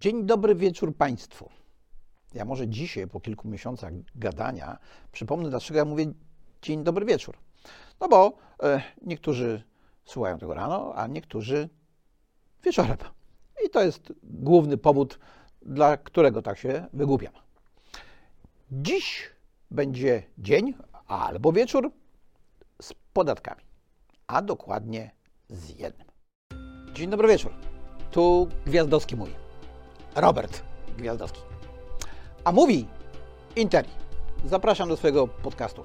Dzień 0.00 0.26
dobry 0.26 0.54
wieczór 0.54 0.96
Państwu. 0.96 1.50
Ja 2.34 2.44
może 2.44 2.68
dzisiaj, 2.68 3.08
po 3.08 3.20
kilku 3.20 3.48
miesiącach 3.48 3.92
gadania, 4.14 4.78
przypomnę, 5.12 5.50
dlaczego 5.50 5.78
ja 5.78 5.84
mówię 5.84 6.12
dzień 6.62 6.84
dobry 6.84 7.06
wieczór. 7.06 7.36
No 8.00 8.08
bo 8.08 8.32
e, 8.62 8.82
niektórzy 9.02 9.62
słuchają 10.04 10.38
tego 10.38 10.54
rano, 10.54 10.92
a 10.94 11.06
niektórzy 11.06 11.68
wieczorem. 12.64 12.96
I 13.66 13.70
to 13.70 13.82
jest 13.82 14.12
główny 14.22 14.76
powód, 14.76 15.18
dla 15.62 15.96
którego 15.96 16.42
tak 16.42 16.58
się 16.58 16.86
wygłupiam. 16.92 17.32
Dziś 18.70 19.30
będzie 19.70 20.22
dzień 20.38 20.74
albo 21.06 21.52
wieczór 21.52 21.90
z 22.82 22.92
podatkami, 23.12 23.62
a 24.26 24.42
dokładnie 24.42 25.10
z 25.48 25.78
jednym. 25.78 26.08
Dzień 26.92 27.10
dobry 27.10 27.28
wieczór. 27.28 27.52
Tu 28.10 28.48
Gwiazdowski 28.66 29.16
mój. 29.16 29.45
Robert 30.16 30.62
Gwiazdowski. 30.98 31.40
A 32.44 32.52
mówi 32.52 32.88
Interi. 33.56 33.88
Zapraszam 34.44 34.88
do 34.88 34.96
swojego 34.96 35.28
podcastu. 35.28 35.84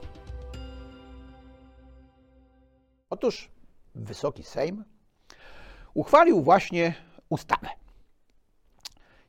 Otóż 3.10 3.50
Wysoki 3.96 4.44
Sejm 4.44 4.84
uchwalił 5.94 6.42
właśnie 6.42 6.94
ustawę. 7.30 7.70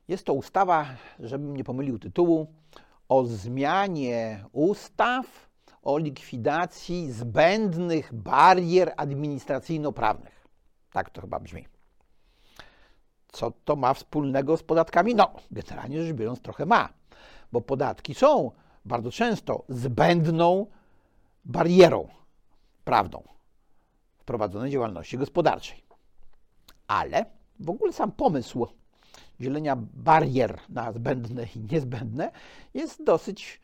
Jest 0.08 0.24
to 0.24 0.32
ustawa, 0.32 0.86
żebym 1.18 1.56
nie 1.56 1.64
pomylił 1.64 1.98
tytułu, 1.98 2.46
o 3.08 3.24
zmianie 3.24 4.44
ustaw 4.52 5.52
o 5.82 5.98
likwidacji 5.98 7.12
zbędnych 7.12 8.14
barier 8.14 8.92
administracyjno-prawnych. 8.96 10.48
Tak 10.92 11.10
to 11.10 11.20
chyba 11.20 11.40
brzmi. 11.40 11.71
Co 13.32 13.52
to 13.64 13.76
ma 13.76 13.94
wspólnego 13.94 14.56
z 14.56 14.62
podatkami? 14.62 15.14
No, 15.14 15.30
generalnie 15.50 16.04
rzecz 16.04 16.16
biorąc, 16.16 16.40
trochę 16.40 16.66
ma, 16.66 16.88
bo 17.52 17.60
podatki 17.60 18.14
są 18.14 18.50
bardzo 18.84 19.10
często 19.10 19.64
zbędną 19.68 20.66
barierą 21.44 22.08
prawną 22.84 23.22
w 24.18 24.24
prowadzonej 24.24 24.72
działalności 24.72 25.18
gospodarczej. 25.18 25.82
Ale 26.86 27.24
w 27.60 27.70
ogóle 27.70 27.92
sam 27.92 28.12
pomysł 28.12 28.66
dzielenia 29.40 29.76
barier 29.76 30.60
na 30.68 30.92
zbędne 30.92 31.46
i 31.56 31.60
niezbędne 31.60 32.30
jest 32.74 33.04
dosyć 33.04 33.60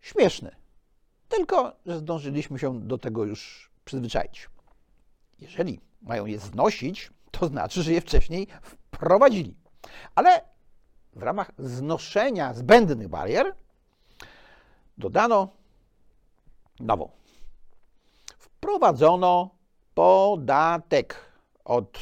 śmieszny. 0.00 0.50
Tylko, 1.28 1.76
że 1.86 1.98
zdążyliśmy 1.98 2.58
się 2.58 2.80
do 2.80 2.98
tego 2.98 3.24
już 3.24 3.70
przyzwyczaić. 3.84 4.48
Jeżeli 5.40 5.80
mają 6.02 6.26
je 6.26 6.38
znosić, 6.38 7.10
to 7.30 7.46
znaczy, 7.46 7.82
że 7.82 7.92
je 7.92 8.00
wcześniej 8.00 8.46
wprowadzili. 8.94 9.56
Ale 10.14 10.40
w 11.12 11.22
ramach 11.22 11.52
znoszenia 11.58 12.54
zbędnych 12.54 13.08
barier 13.08 13.54
dodano 14.98 15.48
nową. 16.80 17.10
Wprowadzono 18.38 19.50
podatek 19.94 21.16
od 21.64 21.98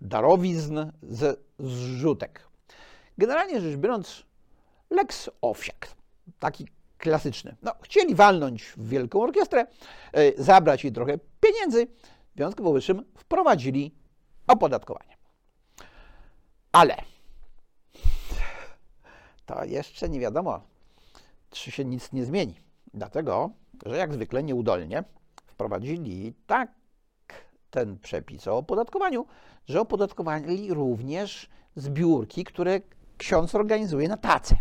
darowizn 0.00 0.92
ze 1.02 1.34
zrzutek. 1.58 2.48
Generalnie 3.18 3.60
rzecz 3.60 3.76
biorąc, 3.76 4.22
Lex 4.90 5.30
Owsiak, 5.40 5.88
taki 6.38 6.66
klasyczny. 6.98 7.56
No, 7.62 7.72
chcieli 7.82 8.14
walnąć 8.14 8.64
w 8.76 8.88
wielką 8.88 9.22
orkiestrę, 9.22 9.66
e, 10.12 10.42
zabrać 10.42 10.84
jej 10.84 10.92
trochę 10.92 11.18
pieniędzy, 11.40 11.86
w 12.34 12.36
związku 12.36 12.62
z 12.62 12.64
powyższym 12.64 13.04
wprowadzili 13.16 13.94
opodatkowanie. 14.46 15.19
Ale 16.72 16.96
to 19.46 19.64
jeszcze 19.64 20.08
nie 20.08 20.20
wiadomo, 20.20 20.60
czy 21.50 21.70
się 21.70 21.84
nic 21.84 22.12
nie 22.12 22.24
zmieni. 22.24 22.54
Dlatego, 22.94 23.50
że 23.86 23.96
jak 23.96 24.14
zwykle 24.14 24.42
nieudolnie 24.42 25.04
wprowadzili 25.46 26.34
tak 26.46 26.70
ten 27.70 27.98
przepis 27.98 28.48
o 28.48 28.56
opodatkowaniu, 28.56 29.26
że 29.68 29.80
opodatkowali 29.80 30.74
również 30.74 31.48
zbiórki, 31.76 32.44
które 32.44 32.80
ksiądz 33.18 33.54
organizuje 33.54 34.08
na 34.08 34.16
tace. 34.16 34.56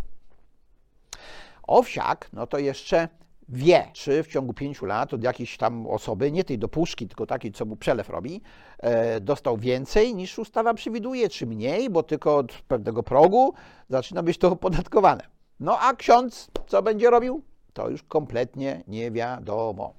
Owsiak, 1.63 2.29
no 2.33 2.47
to 2.47 2.57
jeszcze 2.57 3.09
wie, 3.49 3.87
czy 3.93 4.23
w 4.23 4.27
ciągu 4.27 4.53
pięciu 4.53 4.85
lat 4.85 5.13
od 5.13 5.23
jakiejś 5.23 5.57
tam 5.57 5.87
osoby, 5.87 6.31
nie 6.31 6.43
tej 6.43 6.59
do 6.59 6.67
puszki, 6.67 7.07
tylko 7.07 7.25
takiej, 7.25 7.51
co 7.51 7.65
mu 7.65 7.75
przelew 7.75 8.09
robi, 8.09 8.41
e, 8.79 9.19
dostał 9.19 9.57
więcej 9.57 10.15
niż 10.15 10.39
ustawa 10.39 10.73
przewiduje, 10.73 11.29
czy 11.29 11.45
mniej, 11.47 11.89
bo 11.89 12.03
tylko 12.03 12.37
od 12.37 12.51
pewnego 12.51 13.03
progu 13.03 13.53
zaczyna 13.89 14.23
być 14.23 14.37
to 14.37 14.51
opodatkowane. 14.51 15.23
No 15.59 15.79
a 15.79 15.93
ksiądz 15.93 16.51
co 16.67 16.81
będzie 16.81 17.09
robił? 17.09 17.41
To 17.73 17.89
już 17.89 18.03
kompletnie 18.03 18.83
nie 18.87 19.11
wiadomo. 19.11 19.93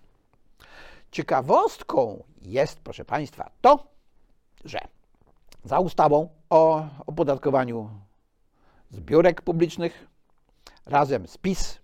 Ciekawostką 1.10 2.22
jest, 2.42 2.80
proszę 2.80 3.04
Państwa, 3.04 3.50
to, 3.60 3.86
że 4.64 4.78
za 5.64 5.78
ustawą 5.78 6.28
o 6.50 6.84
opodatkowaniu 7.06 7.90
zbiórek 8.90 9.42
publicznych 9.42 10.06
razem 10.86 11.26
z 11.26 11.38
PiS 11.38 11.79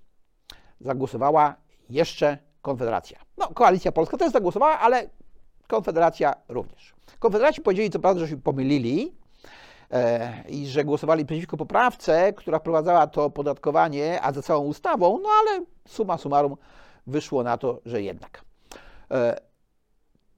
zagłosowała 0.81 1.55
jeszcze 1.91 2.39
Konfederacja. 2.63 3.19
No, 3.39 3.49
Koalicja 3.49 3.93
Polska 3.93 4.17
też 4.17 4.33
zagłosowała, 4.33 4.79
ale 4.79 5.09
Konfederacja 5.69 6.35
również. 6.49 6.95
Konfederaci 7.19 7.61
powiedzieli 7.61 7.91
co 7.91 7.99
prawda, 7.99 8.21
że 8.21 8.29
się 8.29 8.37
pomylili 8.37 9.15
e, 9.91 10.45
i 10.49 10.67
że 10.67 10.85
głosowali 10.85 11.27
przeciwko 11.27 11.57
poprawce, 11.57 12.33
która 12.33 12.59
wprowadzała 12.59 13.07
to 13.07 13.25
opodatkowanie, 13.25 14.23
a 14.23 14.33
za 14.33 14.43
całą 14.43 14.65
ustawą, 14.65 15.19
no 15.23 15.29
ale 15.41 15.65
suma 15.89 16.19
summarum 16.19 16.57
wyszło 17.07 17.43
na 17.43 17.59
to, 17.59 17.81
że 17.85 18.03
jednak. 18.03 18.45
E, 19.11 19.41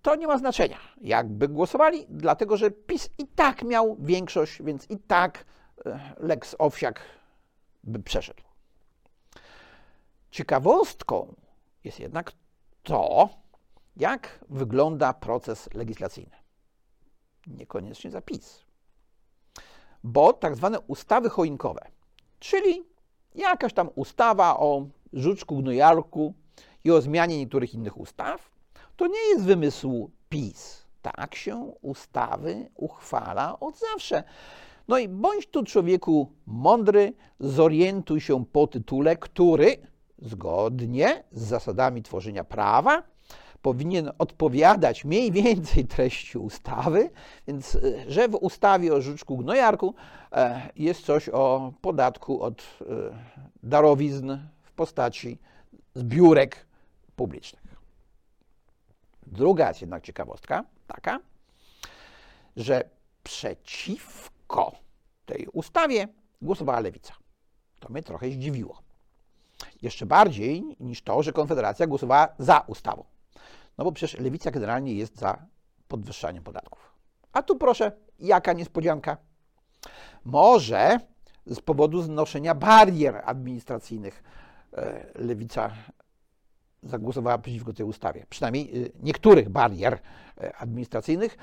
to 0.02 0.16
nie 0.16 0.26
ma 0.26 0.38
znaczenia, 0.38 0.78
jakby 1.00 1.48
głosowali, 1.48 2.06
dlatego 2.08 2.56
że 2.56 2.70
PiS 2.70 3.10
i 3.18 3.26
tak 3.26 3.62
miał 3.62 3.96
większość, 4.00 4.62
więc 4.62 4.90
i 4.90 4.98
tak 4.98 5.44
e, 5.86 6.00
Lex 6.18 6.56
Owsiak 6.58 7.00
by 7.84 8.02
przeszedł. 8.02 8.47
Ciekawostką 10.38 11.34
jest 11.84 12.00
jednak 12.00 12.32
to, 12.82 13.28
jak 13.96 14.44
wygląda 14.48 15.12
proces 15.12 15.68
legislacyjny. 15.74 16.36
Niekoniecznie 17.46 18.10
zapis. 18.10 18.64
Bo 20.04 20.32
tak 20.32 20.56
zwane 20.56 20.80
ustawy 20.80 21.28
choinkowe, 21.28 21.80
czyli 22.38 22.82
jakaś 23.34 23.72
tam 23.72 23.90
ustawa 23.94 24.58
o 24.58 24.86
żuczku 25.12 25.56
gnojarku 25.56 26.34
i 26.84 26.90
o 26.90 27.00
zmianie 27.00 27.38
niektórych 27.38 27.74
innych 27.74 27.96
ustaw, 27.96 28.50
to 28.96 29.06
nie 29.06 29.28
jest 29.28 29.44
wymysł 29.44 30.10
PiS. 30.28 30.86
Tak 31.02 31.34
się 31.34 31.72
ustawy 31.82 32.70
uchwala 32.74 33.60
od 33.60 33.78
zawsze. 33.78 34.24
No 34.88 34.98
i 34.98 35.08
bądź 35.08 35.46
tu 35.46 35.64
człowieku 35.64 36.32
mądry, 36.46 37.12
zorientuj 37.40 38.20
się 38.20 38.46
po 38.46 38.66
tytule, 38.66 39.16
który 39.16 39.76
zgodnie 40.22 41.24
z 41.32 41.42
zasadami 41.42 42.02
tworzenia 42.02 42.44
prawa 42.44 43.02
powinien 43.62 44.10
odpowiadać 44.18 45.04
mniej 45.04 45.32
więcej 45.32 45.84
treści 45.84 46.38
ustawy, 46.38 47.10
więc 47.46 47.74
e, 47.74 48.10
że 48.10 48.28
w 48.28 48.34
ustawie 48.34 48.94
o 48.94 49.00
żuczku 49.00 49.36
gnojarku 49.36 49.94
e, 50.32 50.70
jest 50.76 51.04
coś 51.04 51.28
o 51.28 51.72
podatku 51.80 52.42
od 52.42 52.62
e, 52.62 52.84
darowizn 53.62 54.38
w 54.62 54.72
postaci 54.72 55.38
zbiórek 55.94 56.66
publicznych. 57.16 57.68
Druga 59.26 59.68
jest 59.68 59.80
jednak 59.80 60.04
ciekawostka 60.04 60.64
taka, 60.86 61.20
że 62.56 62.84
przeciwko 63.22 64.72
tej 65.26 65.46
ustawie 65.52 66.08
głosowała 66.42 66.80
lewica. 66.80 67.14
To 67.80 67.88
mnie 67.88 68.02
trochę 68.02 68.30
zdziwiło. 68.30 68.87
Jeszcze 69.82 70.06
bardziej 70.06 70.76
niż 70.80 71.02
to, 71.02 71.22
że 71.22 71.32
Konfederacja 71.32 71.86
głosowała 71.86 72.28
za 72.38 72.60
ustawą. 72.66 73.04
No 73.78 73.84
bo 73.84 73.92
przecież 73.92 74.20
lewica 74.20 74.50
generalnie 74.50 74.94
jest 74.94 75.18
za 75.18 75.46
podwyższaniem 75.88 76.44
podatków. 76.44 76.94
A 77.32 77.42
tu 77.42 77.56
proszę, 77.56 77.92
jaka 78.18 78.52
niespodzianka. 78.52 79.16
Może 80.24 80.98
z 81.46 81.60
powodu 81.60 82.02
znoszenia 82.02 82.54
barier 82.54 83.22
administracyjnych 83.24 84.22
e, 84.72 85.06
lewica 85.14 85.70
zagłosowała 86.82 87.38
przeciwko 87.38 87.72
tej 87.72 87.86
ustawie. 87.86 88.26
Przynajmniej 88.30 88.76
y, 88.76 88.92
niektórych 89.02 89.48
barier 89.48 89.98
e, 90.40 90.56
administracyjnych, 90.56 91.38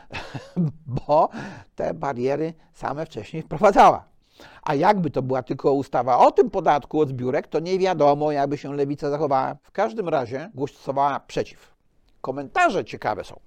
bo 1.07 1.29
te 1.75 1.93
bariery 1.93 2.53
same 2.73 3.05
wcześniej 3.05 3.43
wprowadzała. 3.43 4.14
A 4.63 4.75
jakby 4.75 5.09
to 5.11 5.21
była 5.21 5.43
tylko 5.43 5.73
ustawa 5.73 6.17
o 6.17 6.31
tym 6.31 6.49
podatku 6.49 6.99
od 6.99 7.09
zbiórek, 7.09 7.47
to 7.47 7.59
nie 7.59 7.79
wiadomo, 7.79 8.31
jakby 8.31 8.57
się 8.57 8.75
lewica 8.75 9.09
zachowała. 9.09 9.55
W 9.63 9.71
każdym 9.71 10.09
razie 10.09 10.51
głosowała 10.53 11.19
przeciw. 11.19 11.75
Komentarze 12.21 12.85
ciekawe 12.85 13.23
są 13.23 13.39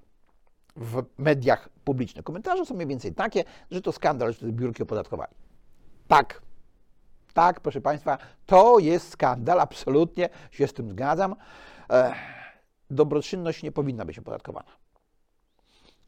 w 0.76 1.04
mediach 1.18 1.68
publicznych. 1.84 2.24
Komentarze 2.24 2.66
są 2.66 2.74
mniej 2.74 2.86
więcej 2.86 3.14
takie, 3.14 3.44
że 3.70 3.82
to 3.82 3.92
skandal, 3.92 4.32
że 4.32 4.40
te 4.40 4.46
zbiórki 4.46 4.82
opodatkowali. 4.82 5.34
Tak, 6.08 6.42
tak, 7.34 7.60
proszę 7.60 7.80
Państwa, 7.80 8.18
to 8.46 8.78
jest 8.78 9.10
skandal, 9.10 9.60
absolutnie 9.60 10.28
się 10.50 10.66
z 10.66 10.72
tym 10.72 10.90
zgadzam. 10.90 11.36
E, 11.90 12.14
dobroczynność 12.90 13.62
nie 13.62 13.72
powinna 13.72 14.04
być 14.04 14.18
opodatkowana. 14.18 14.70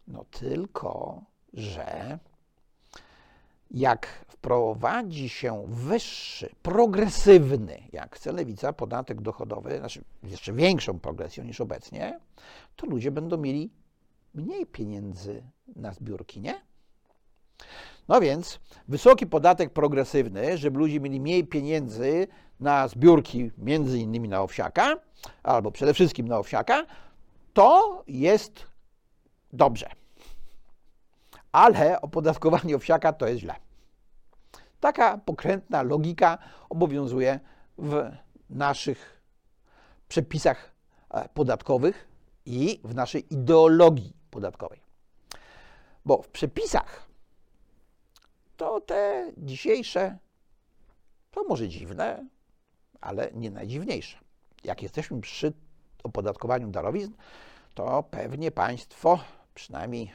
No 0.08 0.24
tylko, 0.30 1.22
że 1.52 2.18
jak 3.70 4.06
wprowadzi 4.28 5.28
się 5.28 5.64
wyższy, 5.66 6.54
progresywny, 6.62 7.82
jak 7.92 8.16
chce 8.16 8.32
lewica, 8.32 8.72
podatek 8.72 9.20
dochodowy, 9.20 9.78
znaczy 9.78 10.04
jeszcze 10.22 10.52
większą 10.52 10.98
progresją 10.98 11.44
niż 11.44 11.60
obecnie, 11.60 12.20
to 12.76 12.86
ludzie 12.86 13.10
będą 13.10 13.36
mieli 13.36 13.70
mniej 14.34 14.66
pieniędzy 14.66 15.42
na 15.76 15.92
zbiórki, 15.92 16.40
nie? 16.40 16.60
No 18.08 18.20
więc 18.20 18.60
wysoki 18.88 19.26
podatek 19.26 19.72
progresywny, 19.72 20.58
żeby 20.58 20.78
ludzie 20.78 21.00
mieli 21.00 21.20
mniej 21.20 21.46
pieniędzy 21.46 22.28
na 22.60 22.88
zbiórki, 22.88 23.50
między 23.58 23.98
innymi 23.98 24.28
na 24.28 24.42
owsiaka, 24.42 24.96
albo 25.42 25.70
przede 25.70 25.94
wszystkim 25.94 26.28
na 26.28 26.38
owsiaka, 26.38 26.86
to 27.52 28.02
jest 28.06 28.66
dobrze. 29.52 29.90
Ale 31.52 32.00
opodatkowanie 32.00 32.76
owsiaka 32.76 33.12
to 33.12 33.26
jest 33.26 33.40
źle. 33.40 33.54
Taka 34.80 35.18
pokrętna 35.18 35.82
logika 35.82 36.38
obowiązuje 36.68 37.40
w 37.78 38.10
naszych 38.50 39.22
przepisach 40.08 40.72
e, 41.10 41.28
podatkowych 41.28 42.08
i 42.46 42.80
w 42.84 42.94
naszej 42.94 43.34
ideologii 43.34 44.12
podatkowej. 44.30 44.80
Bo 46.04 46.22
w 46.22 46.28
przepisach 46.28 47.08
to 48.56 48.80
te 48.80 49.32
dzisiejsze 49.36 50.18
to 51.30 51.44
może 51.44 51.68
dziwne, 51.68 52.26
ale 53.00 53.30
nie 53.34 53.50
najdziwniejsze. 53.50 54.18
Jak 54.64 54.82
jesteśmy 54.82 55.20
przy 55.20 55.52
opodatkowaniu 56.02 56.68
darowizn, 56.68 57.12
to 57.74 58.02
pewnie 58.02 58.50
Państwo, 58.50 59.18
przynajmniej 59.54 60.12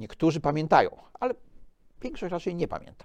niektórzy 0.00 0.40
pamiętają, 0.40 0.90
ale 1.20 1.34
większość 2.02 2.32
raczej 2.32 2.54
nie 2.54 2.68
pamięta. 2.68 3.04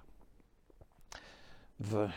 W 1.80 2.10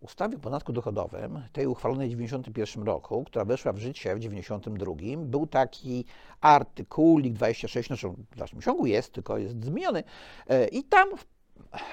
ustawie 0.00 0.36
o 0.36 0.40
podatku 0.40 0.72
dochodowym, 0.72 1.42
tej 1.52 1.66
uchwalonej 1.66 2.08
w 2.08 2.12
1991 2.12 2.86
roku, 2.86 3.24
która 3.24 3.44
weszła 3.44 3.72
w 3.72 3.78
życie 3.78 4.14
w 4.14 4.18
1992, 4.18 5.26
był 5.26 5.46
taki 5.46 6.04
artykuł 6.40 7.20
26, 7.20 7.86
znaczy 7.86 8.08
w 8.08 8.36
dalszym 8.36 8.62
ciągu 8.62 8.86
jest, 8.86 9.12
tylko 9.12 9.38
jest 9.38 9.64
zmieniony, 9.64 10.04
e, 10.48 10.68
i 10.68 10.84
tam 10.84 11.08
w 11.16 11.24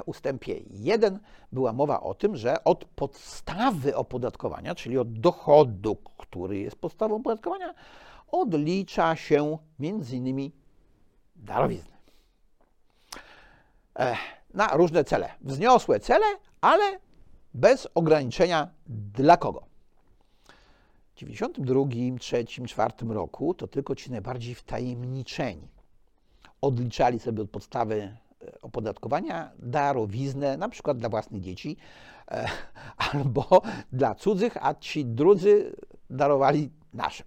ustępie 0.05 0.61
1 0.69 1.19
była 1.51 1.73
mowa 1.73 2.01
o 2.01 2.13
tym, 2.13 2.35
że 2.35 2.63
od 2.63 2.85
podstawy 2.85 3.95
opodatkowania, 3.95 4.75
czyli 4.75 4.97
od 4.97 5.19
dochodu, 5.19 5.97
który 6.17 6.59
jest 6.59 6.75
podstawą 6.75 7.15
opodatkowania, 7.15 7.73
odlicza 8.27 9.15
się 9.15 9.57
między 9.79 10.15
innymi 10.15 10.51
darowizny. 11.35 11.94
Na 14.53 14.68
różne 14.68 15.03
cele. 15.03 15.31
Wzniosłe 15.42 16.00
cele, 16.00 16.25
ale 16.62 17.00
bez 17.53 17.88
ograniczenia 17.95 18.69
dla 18.88 19.38
kogo. 19.38 19.65
W 21.13 21.18
92, 21.18 21.83
3, 22.19 22.45
4 22.68 22.94
roku 23.09 23.53
to 23.53 23.68
tylko 23.68 23.95
ci 23.95 24.12
najbardziej 24.12 24.56
wtajemniczeni 24.56 25.68
odliczali 26.62 27.19
sobie 27.19 27.42
od 27.42 27.50
podstawy 27.50 27.95
e, 28.42 28.62
opodatkowania 28.62 29.51
darowiznę, 29.59 30.57
na 30.57 30.69
przykład 30.69 30.97
dla 30.97 31.09
własnych 31.09 31.42
dzieci 31.42 31.77
e, 32.31 32.47
albo 33.13 33.62
dla 33.92 34.15
cudzych, 34.15 34.57
a 34.62 34.74
ci 34.74 35.06
drudzy 35.06 35.75
darowali 36.09 36.71
naszym. 36.94 37.25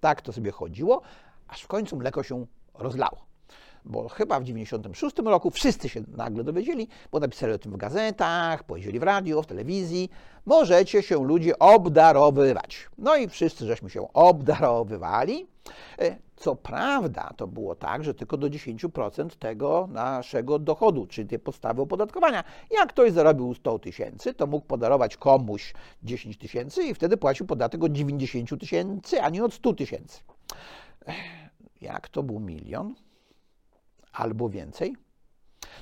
Tak 0.00 0.22
to 0.22 0.32
sobie 0.32 0.50
chodziło, 0.50 1.02
aż 1.48 1.62
w 1.62 1.68
końcu 1.68 1.96
mleko 1.96 2.22
się 2.22 2.46
rozlało 2.74 3.31
bo 3.84 4.08
chyba 4.08 4.40
w 4.40 4.44
96 4.44 5.16
roku 5.24 5.50
wszyscy 5.50 5.88
się 5.88 6.02
nagle 6.16 6.44
dowiedzieli, 6.44 6.88
bo 7.12 7.20
napisali 7.20 7.52
o 7.52 7.58
tym 7.58 7.72
w 7.72 7.76
gazetach, 7.76 8.64
powiedzieli 8.64 8.98
w 8.98 9.02
radio, 9.02 9.42
w 9.42 9.46
telewizji, 9.46 10.10
możecie 10.46 11.02
się 11.02 11.24
ludzie 11.24 11.58
obdarowywać. 11.58 12.88
No 12.98 13.16
i 13.16 13.28
wszyscy 13.28 13.66
żeśmy 13.66 13.90
się 13.90 14.12
obdarowywali. 14.12 15.46
E, 15.98 16.16
co 16.36 16.56
prawda 16.56 17.32
to 17.36 17.46
było 17.46 17.74
tak, 17.74 18.04
że 18.04 18.14
tylko 18.14 18.36
do 18.36 18.46
10% 18.46 19.28
tego 19.38 19.88
naszego 19.90 20.58
dochodu, 20.58 21.06
czyli 21.06 21.28
tej 21.28 21.38
podstawy 21.38 21.82
opodatkowania. 21.82 22.44
Jak 22.70 22.88
ktoś 22.88 23.12
zarobił 23.12 23.54
100 23.54 23.78
tysięcy, 23.78 24.34
to 24.34 24.46
mógł 24.46 24.66
podarować 24.66 25.16
komuś 25.16 25.74
10 26.02 26.38
tysięcy 26.38 26.84
i 26.84 26.94
wtedy 26.94 27.16
płacił 27.16 27.46
podatek 27.46 27.84
od 27.84 27.92
90 27.92 28.60
tysięcy, 28.60 29.22
a 29.22 29.30
nie 29.30 29.44
od 29.44 29.54
100 29.54 29.72
tysięcy. 29.72 30.20
Jak 31.80 32.08
to 32.08 32.22
był 32.22 32.40
milion? 32.40 32.94
Albo 34.12 34.48
więcej. 34.48 34.96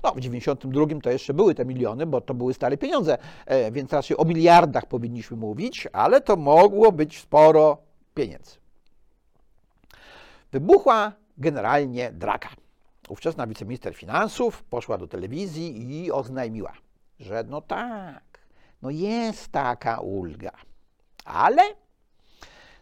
No, 0.03 0.13
w 0.13 0.21
92 0.21 0.87
to 1.03 1.11
jeszcze 1.11 1.35
były 1.35 1.55
te 1.55 1.65
miliony, 1.65 2.07
bo 2.07 2.21
to 2.21 2.35
były 2.35 2.55
stare 2.55 2.77
pieniądze, 2.77 3.19
e, 3.47 3.73
więc 3.73 3.93
raczej 3.93 4.17
o 4.17 4.25
miliardach 4.25 4.87
powinniśmy 4.87 5.37
mówić, 5.37 5.89
ale 5.93 6.21
to 6.21 6.37
mogło 6.37 6.93
być 6.93 7.21
sporo 7.21 7.79
pieniędzy. 8.15 8.57
Wybuchła 10.53 11.13
generalnie 11.39 12.13
draka. 12.13 12.49
Ówczesna 13.09 13.47
wiceminister 13.47 13.95
finansów 13.95 14.63
poszła 14.63 14.99
do 14.99 15.09
telewizji 15.09 16.01
i 16.03 16.13
oznajmiła, 16.13 16.73
że 17.21 17.45
no 17.49 17.61
tak, 17.61 18.41
no 18.83 18.91
jest 18.91 19.49
taka 19.49 20.01
ulga, 20.01 20.53
ale 21.25 21.63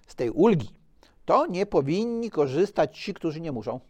z 0.07 0.15
tej 0.15 0.31
ulgi 0.31 0.69
to 1.25 1.47
nie 1.47 1.67
powinni 1.67 2.31
korzystać 2.31 2.99
ci, 2.99 3.15
którzy 3.15 3.41
nie 3.41 3.53
muszą. 3.53 3.81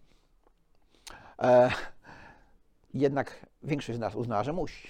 E, 1.42 1.70
jednak 2.94 3.46
większość 3.62 3.96
z 3.96 4.00
nas 4.00 4.14
uznała, 4.14 4.44
że 4.44 4.52
musi. 4.52 4.88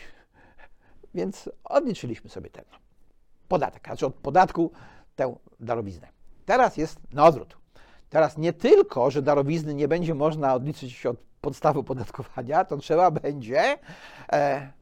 Więc 1.15 1.50
odliczyliśmy 1.65 2.31
sobie 2.31 2.50
ten 2.50 2.65
podatek, 3.49 3.85
znaczy 3.87 4.06
od 4.06 4.15
podatku 4.15 4.73
tę 5.17 5.37
darowiznę. 5.61 6.09
Teraz 6.47 6.77
jest 6.77 7.12
na 7.12 7.27
odwrót. 7.27 7.59
Teraz 8.11 8.39
nie 8.39 8.53
tylko, 8.53 9.11
że 9.11 9.23
darowizny 9.23 9.75
nie 9.75 9.89
będzie 9.89 10.15
można 10.15 10.55
odliczyć 10.55 11.06
od 11.06 11.17
podstawy 11.41 11.79
opodatkowania, 11.79 12.65
to 12.65 12.77
trzeba 12.77 13.11
będzie 13.11 13.79
e, 14.33 14.73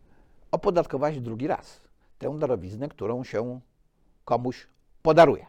opodatkować 0.51 1.21
drugi 1.21 1.47
raz 1.47 1.81
tę 2.19 2.39
darowiznę, 2.39 2.89
którą 2.89 3.25
się 3.25 3.61
komuś 4.25 4.67
podaruje. 5.03 5.47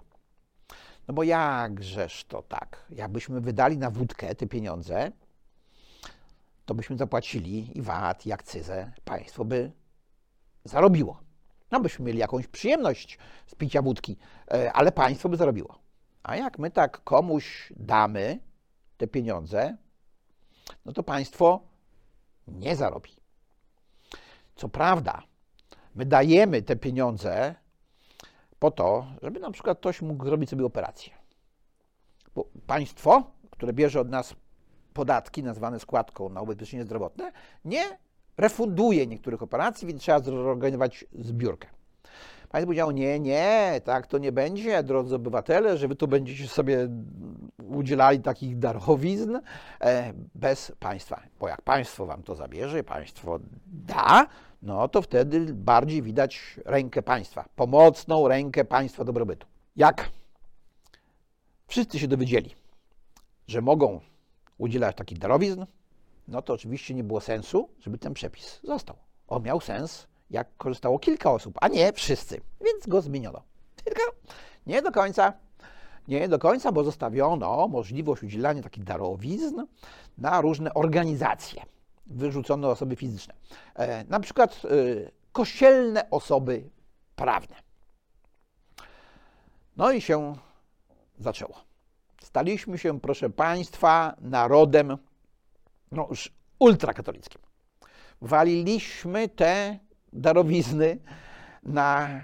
No 1.07 1.13
bo 1.13 1.23
jakżeż 1.23 2.25
to 2.25 2.41
tak? 2.41 2.85
Jakbyśmy 2.89 3.41
wydali 3.41 3.77
na 3.77 3.89
wódkę 3.89 4.35
te 4.35 4.47
pieniądze, 4.47 5.11
to 6.67 6.75
byśmy 6.75 6.97
zapłacili 6.97 7.77
i 7.77 7.81
VAT, 7.81 8.25
i 8.25 8.31
akcyzę, 8.31 8.91
państwo 9.05 9.45
by 9.45 9.71
zarobiło. 10.63 11.19
No 11.71 11.79
byśmy 11.79 12.05
mieli 12.05 12.19
jakąś 12.19 12.47
przyjemność 12.47 13.17
z 13.47 13.55
picia 13.55 13.81
wódki, 13.81 14.17
e, 14.51 14.73
ale 14.73 14.91
państwo 14.91 15.29
by 15.29 15.37
zarobiło. 15.37 15.79
A 16.23 16.35
jak 16.35 16.59
my 16.59 16.71
tak 16.71 17.03
komuś 17.03 17.73
damy 17.75 18.39
te 18.97 19.07
pieniądze, 19.07 19.77
no 20.85 20.91
to 20.93 21.03
państwo 21.03 21.61
nie 22.47 22.75
zarobi. 22.75 23.11
Co 24.55 24.69
prawda, 24.69 25.23
my 25.95 26.05
dajemy 26.05 26.61
te 26.61 26.75
pieniądze 26.75 27.55
po 28.59 28.71
to, 28.71 29.07
żeby 29.21 29.39
na 29.39 29.51
przykład 29.51 29.79
ktoś 29.79 30.01
mógł 30.01 30.25
zrobić 30.25 30.49
sobie 30.49 30.65
operację. 30.65 31.13
Bo 32.35 32.47
państwo, 32.67 33.31
które 33.51 33.73
bierze 33.73 34.01
od 34.01 34.09
nas 34.09 34.35
podatki 34.97 35.43
nazwane 35.43 35.79
składką 35.79 36.29
na 36.29 36.41
ubezpieczenie 36.41 36.83
zdrowotne, 36.83 37.31
nie 37.65 37.83
refunduje 38.37 39.07
niektórych 39.07 39.43
operacji, 39.43 39.87
więc 39.87 40.01
trzeba 40.01 40.19
zorganizować 40.19 41.05
zbiórkę. 41.19 41.67
Państwo 42.49 42.67
powiedział, 42.67 42.91
nie, 42.91 43.19
nie, 43.19 43.81
tak 43.83 44.07
to 44.07 44.17
nie 44.17 44.31
będzie, 44.31 44.83
drodzy 44.83 45.15
obywatele, 45.15 45.77
że 45.77 45.87
wy 45.87 45.95
tu 45.95 46.07
będziecie 46.07 46.47
sobie 46.47 46.87
udzielali 47.69 48.19
takich 48.19 48.59
darowizn 48.59 49.39
e, 49.81 50.13
bez 50.35 50.71
państwa. 50.79 51.21
Bo 51.39 51.47
jak 51.47 51.61
państwo 51.61 52.05
wam 52.05 52.23
to 52.23 52.35
zabierze, 52.35 52.83
państwo 52.83 53.39
da, 53.65 54.27
no 54.61 54.87
to 54.87 55.01
wtedy 55.01 55.53
bardziej 55.53 56.01
widać 56.01 56.59
rękę 56.65 57.01
państwa, 57.01 57.45
pomocną 57.55 58.27
rękę 58.27 58.65
państwa 58.65 59.03
dobrobytu. 59.03 59.47
Jak 59.75 60.09
wszyscy 61.67 61.99
się 61.99 62.07
dowiedzieli, 62.07 62.55
że 63.47 63.61
mogą 63.61 63.99
udzielać 64.57 64.95
takich 64.95 65.17
darowizn, 65.17 65.65
no 66.27 66.41
to 66.41 66.53
oczywiście 66.53 66.93
nie 66.93 67.03
było 67.03 67.21
sensu, 67.21 67.69
żeby 67.79 67.97
ten 67.97 68.13
przepis 68.13 68.59
został. 68.63 68.95
On 69.27 69.43
miał 69.43 69.61
sens, 69.61 70.07
jak 70.29 70.57
korzystało 70.57 70.99
kilka 70.99 71.31
osób, 71.31 71.57
a 71.61 71.67
nie 71.67 71.93
wszyscy, 71.93 72.41
więc 72.65 72.87
go 72.87 73.01
zmieniono. 73.01 73.41
Tylko 73.83 74.01
nie 74.65 74.81
do 74.81 74.91
końca, 74.91 75.33
nie 76.07 76.27
do 76.27 76.39
końca, 76.39 76.71
bo 76.71 76.83
zostawiono 76.83 77.67
możliwość 77.67 78.23
udzielania 78.23 78.61
takich 78.63 78.83
darowizn 78.83 79.61
na 80.17 80.41
różne 80.41 80.73
organizacje. 80.73 81.63
Wyrzucono 82.05 82.69
osoby 82.69 82.95
fizyczne. 82.95 83.33
E, 83.75 84.03
na 84.03 84.19
przykład 84.19 84.61
e, 84.65 84.67
kościelne 85.31 86.09
osoby 86.09 86.69
prawne. 87.15 87.55
No 89.77 89.91
i 89.91 90.01
się 90.01 90.35
zaczęło. 91.19 91.66
Staliśmy 92.37 92.77
się, 92.77 92.99
proszę 92.99 93.29
Państwa, 93.29 94.15
narodem 94.21 94.97
no 95.91 96.07
już 96.09 96.31
ultrakatolickim. 96.59 97.41
Waliliśmy 98.21 99.29
te 99.29 99.79
darowizny 100.13 100.97
na 101.63 102.21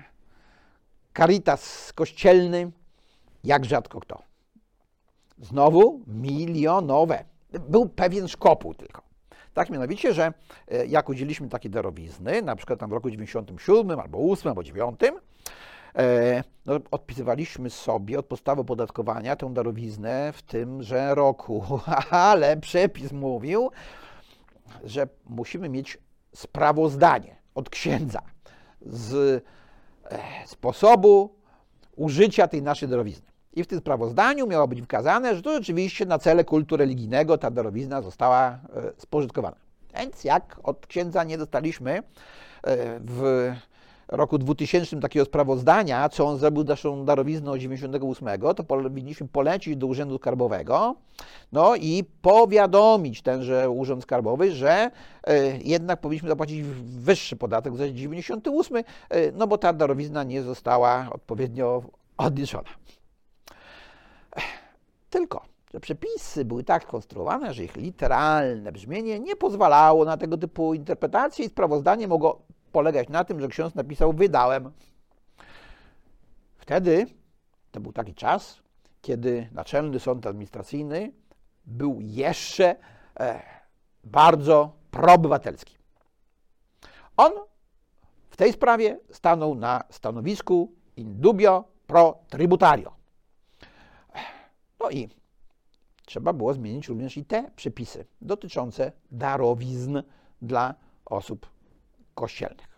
caritas 1.18 1.94
kościelny, 1.94 2.72
jak 3.44 3.66
rzadko 3.66 4.00
kto. 4.00 4.24
Znowu 5.38 6.02
milionowe. 6.08 7.26
Był 7.70 7.90
pewien 7.90 8.28
szkopuł 8.28 8.74
tylko. 8.74 9.02
Tak 9.54 9.70
mianowicie, 9.70 10.14
że 10.14 10.34
e, 10.68 10.86
jak 10.86 11.10
udzieliliśmy 11.10 11.50
takie 11.50 11.70
darowizny, 11.70 12.42
na 12.42 12.56
przykład 12.56 12.80
tam 12.80 12.90
w 12.90 12.94
roku 12.94 13.10
97 13.10 14.00
albo 14.00 14.32
8 14.32 14.50
albo 14.50 14.64
9, 14.64 15.00
e, 15.04 15.12
no, 16.66 16.80
odpisywaliśmy 16.92 17.70
sobie 17.70 18.20
od 18.20 18.26
podstawy 18.26 18.62
opodatkowania 18.62 19.36
tę 19.36 19.54
darowiznę 19.54 20.34
w 20.34 20.42
tymże 20.42 21.16
roku, 21.16 21.64
ale 22.10 22.58
przepis 22.58 23.12
mówił, 23.12 23.72
że 24.84 25.08
musimy 25.26 25.70
mieć 25.70 25.98
sprawozdanie 26.36 27.36
od 27.56 27.70
księdza 27.70 28.22
z 28.82 29.44
e, 30.12 30.20
sposobu 30.46 31.36
użycia 31.96 32.48
tej 32.48 32.62
naszej 32.62 32.90
darowizny. 32.90 33.28
I 33.54 33.64
w 33.64 33.68
tym 33.68 33.80
sprawozdaniu 33.80 34.48
miało 34.48 34.68
być 34.68 34.82
wskazane, 34.82 35.36
że 35.36 35.42
to 35.42 35.54
rzeczywiście 35.54 36.06
na 36.06 36.20
cele 36.20 36.44
kultu 36.44 36.78
religijnego 36.78 37.38
ta 37.38 37.52
darowizna 37.52 38.02
została 38.02 38.50
e, 38.50 38.60
spożytkowana. 38.98 39.56
Więc 39.96 40.24
jak 40.24 40.60
od 40.64 40.88
księdza 40.88 41.24
nie 41.24 41.38
dostaliśmy 41.38 41.92
e, 41.98 42.04
w 43.00 43.52
roku 44.08 44.38
2000 44.38 45.00
takiego 45.00 45.26
sprawozdania, 45.26 46.10
co 46.10 46.26
on 46.26 46.38
zrobił 46.38 46.64
naszą 46.64 47.06
darowizną 47.06 47.58
98, 47.58 48.28
to 48.56 48.64
powinniśmy 48.64 49.28
polecić 49.28 49.78
do 49.78 49.88
Urzędu 49.88 50.18
Skarbowego 50.18 50.96
no 51.52 51.76
i 51.76 52.04
powiadomić 52.22 53.22
tenże 53.22 53.70
Urząd 53.70 54.04
Skarbowy, 54.04 54.52
że 54.52 54.92
e, 55.24 55.58
jednak 55.58 56.02
powinniśmy 56.02 56.30
zapłacić 56.30 56.64
wyższy 56.84 57.36
podatek 57.36 57.76
za 57.76 57.90
98, 57.90 58.84
no 59.34 59.48
bo 59.48 59.58
ta 59.58 59.74
darowizna 59.74 60.24
nie 60.24 60.42
została 60.42 61.10
odpowiednio 61.12 61.84
odliczona. 62.18 62.70
Tylko, 65.10 65.42
że 65.74 65.80
przepisy 65.80 66.46
były 66.46 66.64
tak 66.64 66.84
skonstruowane, 66.84 67.54
że 67.54 67.64
ich 67.64 67.76
literalne 67.76 68.72
brzmienie 68.72 69.20
nie 69.20 69.36
pozwalało 69.36 70.06
na 70.06 70.18
tego 70.18 70.38
typu 70.38 70.74
interpretacje 70.74 71.46
i 71.46 71.50
sprawozdanie 71.50 72.08
mogło 72.08 72.42
polegać 72.74 73.10
na 73.10 73.24
tym, 73.24 73.40
że 73.40 73.48
ksiądz 73.48 73.76
napisał 73.76 74.14
wydałem. 74.14 74.72
Wtedy 76.58 77.06
to 77.72 77.80
był 77.80 77.94
taki 77.94 78.14
czas, 78.14 78.60
kiedy 79.02 79.50
Naczelny 79.52 80.00
Sąd 80.00 80.28
Administracyjny 80.28 81.12
był 81.66 81.98
jeszcze 82.02 82.76
e, 83.20 83.42
bardzo 84.04 84.76
proobywatelski. 84.92 85.78
On 87.18 87.32
w 88.30 88.38
tej 88.38 88.54
sprawie 88.54 89.00
stanął 89.12 89.56
na 89.56 89.84
stanowisku 89.90 90.74
in 90.98 91.22
dubio 91.22 91.64
pro 91.88 92.20
tributario. 92.30 92.94
No 94.80 94.90
i 94.90 95.10
trzeba 96.06 96.34
było 96.34 96.54
zmienić 96.54 96.88
również 96.88 97.18
i 97.18 97.26
te 97.26 97.52
przepisy 97.56 98.06
dotyczące 98.22 98.92
darowizn 99.12 100.02
dla 100.42 100.76
osób 101.06 101.53
kościelnych. 102.16 102.74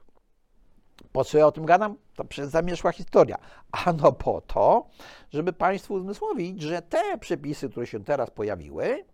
Po 1.11 1.23
co 1.23 1.37
ja 1.37 1.47
o 1.47 1.51
tym 1.51 1.65
gadam? 1.65 1.95
To 2.15 2.23
przez 2.23 2.49
zamieszła 2.49 2.91
historia. 2.91 3.37
Ano 3.71 4.11
po 4.11 4.41
to, 4.41 4.85
żeby 5.31 5.53
Państwu 5.53 5.93
uzmysłowić, 5.93 6.61
że 6.61 6.81
te 6.81 7.17
przepisy, 7.17 7.69
które 7.69 7.87
się 7.87 8.03
teraz 8.03 8.31
pojawiły, 8.31 9.05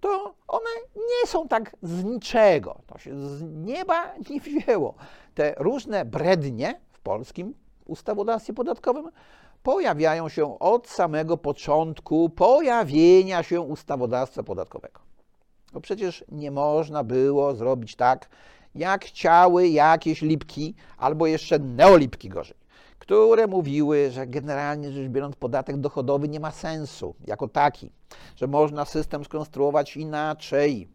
to 0.00 0.34
one 0.48 0.70
nie 0.96 1.26
są 1.26 1.48
tak 1.48 1.76
z 1.82 2.04
niczego. 2.04 2.80
To 2.86 2.98
się 2.98 3.28
z 3.28 3.42
nieba 3.42 4.12
nie 4.30 4.40
wzięło. 4.40 4.94
Te 5.34 5.54
różne 5.58 6.04
brednie 6.04 6.80
w 6.90 7.00
polskim 7.00 7.54
ustawodawstwie 7.86 8.52
podatkowym 8.52 9.10
pojawiają 9.62 10.28
się 10.28 10.58
od 10.58 10.88
samego 10.88 11.36
początku 11.36 12.30
pojawienia 12.30 13.42
się 13.42 13.60
ustawodawstwa 13.60 14.42
podatkowego. 14.42 15.00
Bo 15.72 15.80
przecież 15.80 16.24
nie 16.28 16.50
można 16.50 17.04
było 17.04 17.54
zrobić 17.54 17.96
tak, 17.96 18.28
jak 18.74 19.04
chciały 19.04 19.68
jakieś 19.68 20.22
lipki, 20.22 20.74
albo 20.96 21.26
jeszcze 21.26 21.58
neolipki 21.58 22.28
gorzej, 22.28 22.56
które 22.98 23.46
mówiły, 23.46 24.10
że 24.10 24.26
generalnie 24.26 24.92
rzecz 24.92 25.08
biorąc 25.08 25.36
podatek 25.36 25.76
dochodowy 25.76 26.28
nie 26.28 26.40
ma 26.40 26.50
sensu 26.50 27.14
jako 27.26 27.48
taki, 27.48 27.90
że 28.36 28.46
można 28.46 28.84
system 28.84 29.24
skonstruować 29.24 29.96
inaczej. 29.96 30.88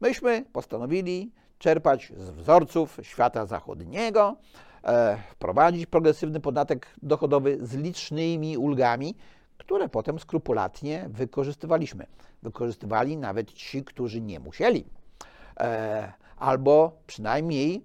Myśmy 0.00 0.44
postanowili 0.52 1.32
czerpać 1.58 2.12
z 2.16 2.30
wzorców 2.30 2.98
świata 3.02 3.46
zachodniego, 3.46 4.36
E, 4.84 5.18
wprowadzić 5.30 5.86
progresywny 5.86 6.40
podatek 6.40 6.86
dochodowy 7.02 7.58
z 7.62 7.74
licznymi 7.74 8.58
ulgami, 8.58 9.14
które 9.58 9.88
potem 9.88 10.18
skrupulatnie 10.18 11.06
wykorzystywaliśmy. 11.08 12.06
Wykorzystywali 12.42 13.16
nawet 13.16 13.52
ci, 13.52 13.84
którzy 13.84 14.20
nie 14.20 14.40
musieli, 14.40 14.84
e, 15.60 16.12
albo 16.44 16.98
przynajmniej 17.06 17.84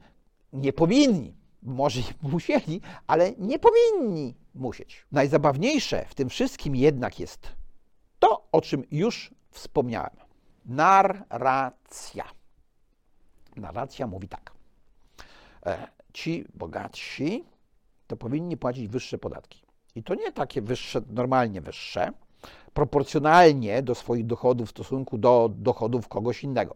nie 0.54 0.74
powinni. 0.74 1.34
Może 1.64 2.02
musieli, 2.22 2.82
ale 3.08 3.32
nie 3.38 3.60
powinni 3.60 4.36
musieć. 4.56 5.06
Najzabawniejsze 5.12 6.06
w 6.06 6.16
tym 6.16 6.30
wszystkim 6.30 6.76
jednak 6.76 7.20
jest 7.20 7.48
to, 8.20 8.48
o 8.52 8.62
czym 8.62 8.84
już 8.92 9.34
wspomniałem. 9.52 10.16
Narracja. 10.66 12.26
Narracja 13.56 14.08
mówi 14.08 14.28
tak. 14.28 14.52
E, 15.66 15.88
ci 16.14 16.46
bogatsi 16.54 17.46
to 18.08 18.18
powinni 18.18 18.58
płacić 18.58 18.88
wyższe 18.88 19.18
podatki. 19.18 19.64
I 19.96 20.04
to 20.04 20.16
nie 20.16 20.32
takie 20.32 20.62
wyższe, 20.62 21.02
normalnie 21.10 21.62
wyższe, 21.62 22.12
proporcjonalnie 22.74 23.84
do 23.84 23.96
swoich 23.96 24.26
dochodów 24.26 24.68
w 24.68 24.72
stosunku 24.72 25.18
do 25.18 25.50
dochodów 25.56 26.08
kogoś 26.08 26.44
innego, 26.44 26.76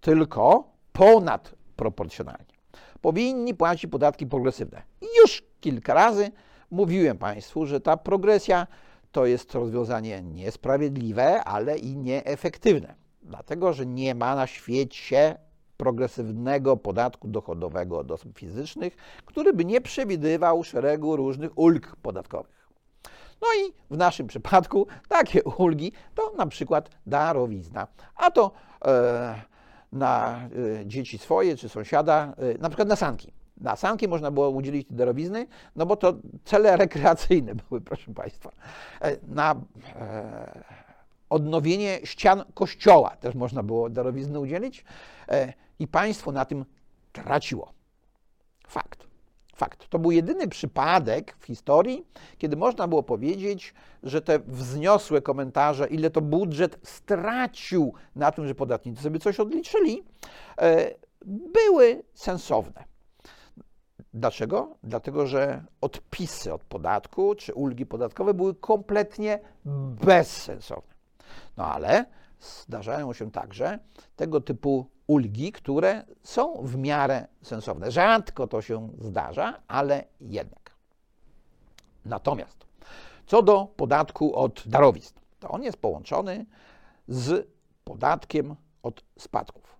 tylko 0.00 0.64
ponadproporcjonalnie. 1.00 2.54
Powinni 3.00 3.54
płacić 3.54 3.90
podatki 3.90 4.26
progresywne. 4.26 4.82
Już 5.22 5.42
kilka 5.60 5.94
razy 5.94 6.30
mówiłem 6.70 7.18
Państwu, 7.18 7.66
że 7.66 7.80
ta 7.80 7.96
progresja 7.96 8.66
to 9.12 9.26
jest 9.26 9.54
rozwiązanie 9.54 10.22
niesprawiedliwe, 10.22 11.44
ale 11.44 11.78
i 11.78 11.96
nieefektywne. 11.96 12.94
Dlatego, 13.22 13.72
że 13.72 13.86
nie 13.86 14.14
ma 14.14 14.34
na 14.34 14.46
świecie 14.46 15.38
progresywnego 15.76 16.76
podatku 16.76 17.28
dochodowego 17.28 17.98
od 17.98 18.10
osób 18.10 18.38
fizycznych, 18.38 18.96
który 19.24 19.52
by 19.52 19.64
nie 19.64 19.80
przewidywał 19.80 20.64
szeregu 20.64 21.16
różnych 21.16 21.58
ulg 21.58 21.96
podatkowych. 21.96 22.68
No 23.42 23.48
i 23.60 23.72
w 23.94 23.96
naszym 23.96 24.26
przypadku 24.26 24.86
takie 25.08 25.42
ulgi 25.44 25.92
to 26.14 26.32
na 26.38 26.46
przykład 26.46 26.90
darowizna, 27.06 27.86
a 28.16 28.30
to 28.30 28.52
e, 28.84 29.50
na 29.92 30.40
e, 30.80 30.86
dzieci 30.86 31.18
swoje 31.18 31.56
czy 31.56 31.68
sąsiada, 31.68 32.34
e, 32.36 32.58
na 32.58 32.68
przykład 32.68 32.88
na 32.88 32.96
sanki. 32.96 33.32
Na 33.60 33.76
sanki 33.76 34.08
można 34.08 34.30
było 34.30 34.50
udzielić 34.50 34.86
darowizny, 34.90 35.46
no 35.76 35.86
bo 35.86 35.96
to 35.96 36.14
cele 36.44 36.76
rekreacyjne 36.76 37.54
były, 37.54 37.80
proszę 37.90 38.14
Państwa. 38.14 38.50
E, 39.02 39.16
na 39.28 39.54
odnowienie 41.30 42.00
ścian 42.04 42.44
kościoła 42.54 43.10
też 43.10 43.34
można 43.34 43.62
było 43.62 43.90
darowizny 43.90 44.40
udzielić. 44.40 44.84
I 45.78 45.88
państwo 45.88 46.32
na 46.32 46.44
tym 46.44 46.64
traciło. 47.12 47.72
Fakt. 48.68 49.09
Fakt. 49.60 49.88
To 49.88 49.98
był 49.98 50.10
jedyny 50.10 50.48
przypadek 50.48 51.36
w 51.38 51.44
historii, 51.44 52.06
kiedy 52.38 52.56
można 52.56 52.88
było 52.88 53.02
powiedzieć, 53.02 53.74
że 54.02 54.22
te 54.22 54.38
wzniosłe 54.38 55.22
komentarze, 55.22 55.86
ile 55.86 56.10
to 56.10 56.20
budżet 56.20 56.78
stracił 56.82 57.94
na 58.16 58.32
tym, 58.32 58.46
że 58.46 58.54
podatnicy 58.54 59.02
sobie 59.02 59.18
coś 59.18 59.40
odliczyli, 59.40 60.02
e, 60.58 60.94
były 61.26 62.02
sensowne. 62.14 62.84
Dlaczego? 64.14 64.76
Dlatego, 64.82 65.26
że 65.26 65.64
odpisy 65.80 66.52
od 66.52 66.64
podatku 66.64 67.34
czy 67.34 67.54
ulgi 67.54 67.86
podatkowe 67.86 68.34
były 68.34 68.54
kompletnie 68.54 69.38
bezsensowne. 70.04 70.94
No 71.56 71.66
ale 71.66 72.04
zdarzają 72.40 73.12
się 73.12 73.30
także 73.30 73.78
tego 74.16 74.40
typu 74.40 74.90
ulgi, 75.06 75.52
które 75.52 76.04
są 76.22 76.62
w 76.62 76.76
miarę 76.76 77.26
sensowne. 77.42 77.90
Rzadko 77.90 78.46
to 78.46 78.62
się 78.62 78.88
zdarza, 78.98 79.60
ale 79.68 80.04
jednak. 80.20 80.74
Natomiast 82.04 82.60
co 83.30 83.42
do 83.42 83.66
podatku 83.76 84.36
od 84.36 84.62
darowizn, 84.66 85.14
to 85.40 85.48
on 85.48 85.62
jest 85.62 85.76
połączony 85.76 86.46
z 87.08 87.48
podatkiem 87.84 88.56
od 88.82 89.04
spadków. 89.18 89.76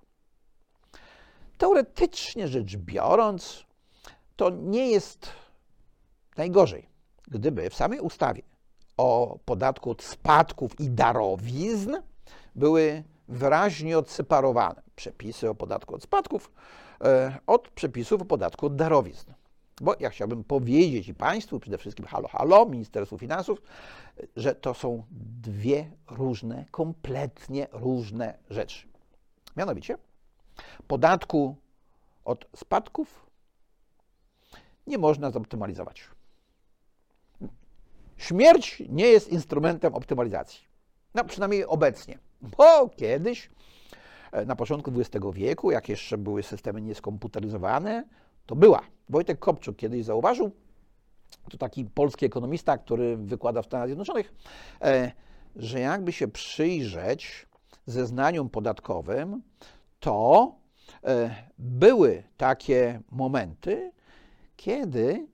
Teoretycznie 1.59 2.49
rzecz 2.49 2.77
biorąc, 2.77 3.65
to 4.37 4.51
nie 4.51 4.91
jest 4.91 5.33
najgorzej, 6.37 6.89
gdyby 7.29 7.71
w 7.71 7.75
samej 7.75 8.01
ustawie 8.01 8.43
o 8.97 9.39
podatku 9.45 9.91
od 9.91 10.03
spadków 10.03 10.81
i 10.81 10.91
darowizn 10.91 11.97
były 12.55 13.05
wyraźnie 13.29 13.99
odseparowane 13.99 14.83
przepisy 14.97 15.51
o 15.51 15.55
podatku 15.55 15.95
od 15.95 16.03
spadków 16.03 16.53
e, 17.05 17.39
od 17.47 17.69
przepisów 17.69 18.23
o 18.23 18.25
podatku 18.25 18.67
od 18.67 18.77
darowizn. 18.77 19.33
Bo 19.81 19.95
ja 20.01 20.11
chciałbym 20.11 20.45
powiedzieć 20.45 21.09
i 21.09 21.15
Państwu, 21.15 21.61
przede 21.61 21.79
wszystkim 21.79 22.07
halo, 22.07 22.29
halo, 22.29 22.67
Ministerstwu 22.67 23.19
Finansów, 23.19 23.63
że 24.37 24.55
to 24.55 24.75
są 24.75 25.03
dwie 25.41 25.91
różne, 26.11 26.65
kompletnie 26.71 27.67
różne 27.73 28.39
rzeczy. 28.51 28.89
Mianowicie, 29.57 29.99
podatku 30.87 31.57
od 32.25 32.47
spadków 32.57 33.27
nie 34.87 34.99
można 34.99 35.31
zoptymalizować. 35.31 36.05
Śmierć 38.17 38.83
nie 38.89 39.07
jest 39.07 39.29
instrumentem 39.29 39.95
optymalizacji. 39.95 40.61
No, 41.15 41.25
przynajmniej 41.25 41.67
obecnie. 41.67 42.19
Bo 42.43 42.89
kiedyś, 42.89 43.51
e, 44.33 44.45
na 44.45 44.57
początku 44.57 44.93
XX 44.97 45.27
wieku, 45.33 45.71
jak 45.71 45.89
jeszcze 45.89 46.19
były 46.19 46.43
systemy 46.43 46.81
nieskomputeryzowane, 46.81 48.05
to 48.47 48.57
była. 48.57 48.81
Wojtek 49.09 49.39
Kopczuk 49.39 49.77
kiedyś 49.77 50.05
zauważył, 50.05 50.51
to 51.51 51.59
taki 51.59 51.85
polski 51.85 52.27
ekonomista, 52.27 52.79
który 52.79 53.17
wykłada 53.17 53.63
w 53.63 53.67
Stanach 53.67 53.87
Zjednoczonych, 53.89 54.35
e, 54.83 55.13
że 55.57 55.81
jakby 55.81 56.13
się 56.13 56.29
przyjrzeć 56.29 57.47
zeznaniom 57.87 58.51
podatkowym, 58.51 59.43
to 60.01 60.55
e, 61.05 61.35
były 61.59 62.23
takie 62.37 63.01
momenty, 63.11 63.93
kiedy 64.57 65.27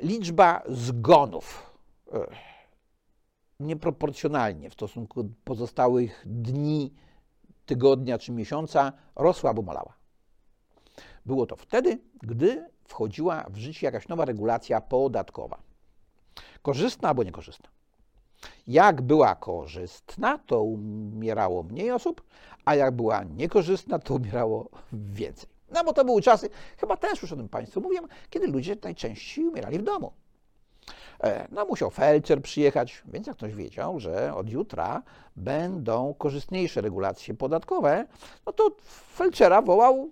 liczba 0.00 0.62
zgonów 0.68 1.74
nieproporcjonalnie 3.60 4.70
w 4.70 4.74
stosunku 4.74 5.22
do 5.22 5.34
pozostałych 5.44 6.22
dni, 6.26 6.94
tygodnia 7.66 8.18
czy 8.18 8.32
miesiąca 8.32 8.92
rosła 9.16 9.50
albo 9.50 9.62
malała. 9.62 9.94
Było 11.26 11.46
to 11.46 11.56
wtedy, 11.56 11.98
gdy 12.22 12.70
wchodziła 12.84 13.46
w 13.50 13.56
życie 13.56 13.86
jakaś 13.86 14.08
nowa 14.08 14.24
regulacja 14.24 14.80
podatkowa. 14.80 15.62
Korzystna 16.62 17.08
albo 17.08 17.22
niekorzystna. 17.22 17.68
Jak 18.66 19.02
była 19.02 19.34
korzystna, 19.34 20.38
to 20.38 20.62
umierało 20.62 21.62
mniej 21.62 21.90
osób, 21.90 22.22
a 22.64 22.74
jak 22.74 22.96
była 22.96 23.24
niekorzystna, 23.24 23.98
to 23.98 24.14
umierało 24.14 24.68
więcej. 24.92 25.48
No 25.70 25.84
bo 25.84 25.92
to 25.92 26.04
były 26.04 26.22
czasy, 26.22 26.50
chyba 26.76 26.96
też 26.96 27.22
już 27.22 27.32
o 27.32 27.36
tym 27.36 27.48
Państwu 27.48 27.80
mówiłem, 27.80 28.08
kiedy 28.30 28.46
ludzie 28.46 28.76
najczęściej 28.82 29.44
umierali 29.44 29.78
w 29.78 29.82
domu. 29.82 30.12
E, 31.24 31.48
no 31.50 31.64
musiał 31.64 31.90
felczer 31.90 32.42
przyjechać, 32.42 33.02
więc 33.06 33.26
jak 33.26 33.36
ktoś 33.36 33.54
wiedział, 33.54 34.00
że 34.00 34.34
od 34.34 34.50
jutra 34.50 35.02
będą 35.36 36.14
korzystniejsze 36.14 36.80
regulacje 36.80 37.34
podatkowe, 37.34 38.06
no 38.46 38.52
to 38.52 38.70
felczera 39.14 39.62
wołał 39.62 40.10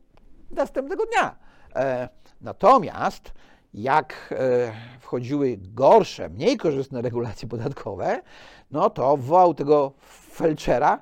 następnego 0.50 1.06
dnia. 1.06 1.36
E, 1.74 2.08
natomiast 2.40 3.32
jak 3.74 4.34
e, 4.38 4.72
wchodziły 5.00 5.58
gorsze, 5.60 6.28
mniej 6.28 6.56
korzystne 6.56 7.02
regulacje 7.02 7.48
podatkowe, 7.48 8.22
no 8.70 8.90
to 8.90 9.16
wołał 9.16 9.54
tego 9.54 9.92
felczera, 10.30 11.00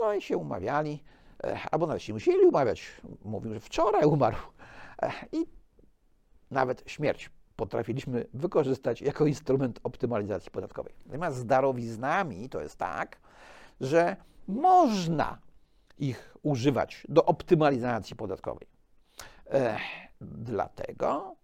no 0.00 0.14
i 0.14 0.22
się 0.22 0.36
umawiali, 0.36 1.04
albo 1.70 1.86
nawet 1.86 2.02
się 2.02 2.12
musieli 2.12 2.40
umawiać. 2.40 2.82
Mówił, 3.24 3.54
że 3.54 3.60
wczoraj 3.60 4.04
umarł. 4.04 4.36
I 5.32 5.46
nawet 6.50 6.82
śmierć 6.86 7.30
potrafiliśmy 7.56 8.26
wykorzystać 8.34 9.02
jako 9.02 9.26
instrument 9.26 9.80
optymalizacji 9.82 10.50
podatkowej. 10.50 10.94
Natomiast 11.06 11.36
z 11.36 11.46
darowiznami 11.46 12.48
to 12.48 12.60
jest 12.60 12.76
tak, 12.76 13.18
że 13.80 14.16
można 14.48 15.38
ich 15.98 16.36
używać 16.42 17.06
do 17.08 17.24
optymalizacji 17.24 18.16
podatkowej. 18.16 18.68
Ech, 19.46 19.80
dlatego 20.20 21.36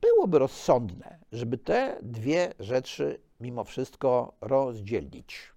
byłoby 0.00 0.38
rozsądne, 0.38 1.18
żeby 1.32 1.58
te 1.58 1.98
dwie 2.02 2.54
rzeczy 2.58 3.20
mimo 3.40 3.64
wszystko 3.64 4.32
rozdzielić. 4.40 5.52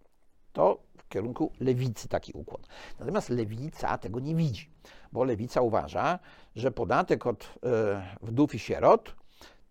To 0.54 0.80
w 0.98 1.08
kierunku 1.08 1.52
lewicy 1.60 2.08
taki 2.08 2.34
ukłon. 2.34 2.62
Natomiast 3.00 3.30
lewica 3.30 3.98
tego 3.98 4.20
nie 4.20 4.36
widzi, 4.36 4.72
bo 5.12 5.24
lewica 5.24 5.62
uważa, 5.62 6.20
że 6.56 6.72
podatek 6.72 7.28
od 7.28 7.44
e, 7.64 8.18
wdów 8.22 8.56
i 8.56 8.60
sierot 8.60 9.16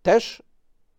też 0.03 0.43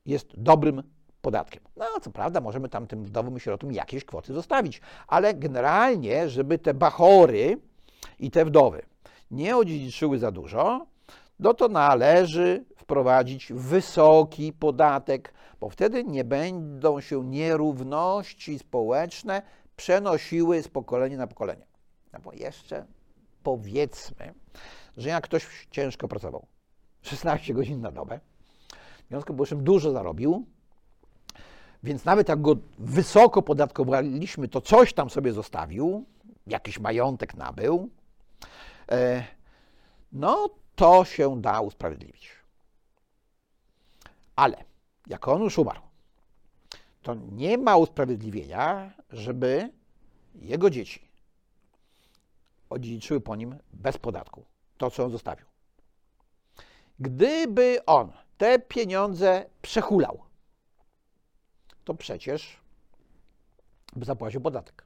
jest 0.06 0.28
dobrym 0.38 0.84
podatkiem. 1.22 1.64
No, 1.78 1.86
co 2.02 2.12
prawda, 2.12 2.42
możemy 2.42 2.70
tam 2.70 2.88
tym 2.88 3.04
wdowom 3.04 3.38
i 3.38 3.40
sierotom 3.40 3.72
jakieś 3.72 4.06
kwoty 4.06 4.34
zostawić, 4.34 4.82
ale 5.08 5.34
generalnie, 5.34 6.30
żeby 6.30 6.58
te 6.58 6.74
bachory 6.74 7.58
i 8.20 8.32
te 8.32 8.46
wdowy 8.46 8.82
nie 9.32 9.58
odziedziczyły 9.58 10.20
za 10.20 10.32
dużo, 10.32 10.88
no 11.40 11.54
to 11.54 11.68
należy 11.68 12.66
wprowadzić 12.76 13.54
wysoki 13.54 14.54
podatek, 14.54 15.34
bo 15.60 15.70
wtedy 15.70 16.04
nie 16.04 16.24
będą 16.24 17.02
się 17.02 17.26
nierówności 17.26 18.60
społeczne 18.60 19.42
przenosiły 19.76 20.64
z 20.64 20.68
pokolenia 20.68 21.18
na 21.18 21.28
pokolenie. 21.28 21.66
No 22.14 22.20
bo 22.20 22.34
jeszcze 22.34 22.86
powiedzmy, 23.44 24.34
że 24.98 25.10
jak 25.10 25.24
ktoś 25.24 25.68
ciężko 25.72 26.08
pracował 26.08 26.46
16 27.02 27.54
godzin 27.54 27.82
na 27.82 27.92
dobę, 27.92 28.20
w 29.10 29.12
związku 29.12 29.34
powyższym 29.34 29.64
dużo 29.64 29.92
zarobił, 29.92 30.46
więc 31.84 32.06
nawet 32.06 32.30
jak 32.30 32.42
go 32.42 32.56
wysoko 32.80 33.42
podatkowaliśmy, 33.42 34.48
to 34.48 34.62
coś 34.62 34.94
tam 34.94 35.10
sobie 35.10 35.34
zostawił, 35.34 36.06
jakiś 36.48 36.80
majątek 36.80 37.34
nabył, 37.34 37.90
e, 38.92 39.24
no 40.12 40.50
to 40.76 41.06
się 41.06 41.42
da 41.42 41.62
usprawiedliwić. 41.62 42.30
Ale 44.36 44.64
jak 45.08 45.28
on 45.28 45.42
już 45.42 45.58
umarł, 45.58 45.82
to 47.02 47.16
nie 47.16 47.58
ma 47.58 47.78
usprawiedliwienia, 47.78 48.92
żeby 49.12 49.70
jego 50.36 50.70
dzieci 50.70 51.08
odziedziczyły 52.70 53.22
po 53.22 53.36
nim 53.36 53.58
bez 53.74 53.98
podatku 53.98 54.46
to, 54.78 54.92
co 54.92 55.04
on 55.04 55.12
zostawił. 55.12 55.46
Gdyby 57.00 57.86
on 57.86 58.12
te 58.40 58.60
pieniądze 58.60 59.50
przehulał, 59.62 60.24
to 61.84 61.94
przecież 61.94 62.58
zapłacił 64.02 64.42
podatek. 64.42 64.86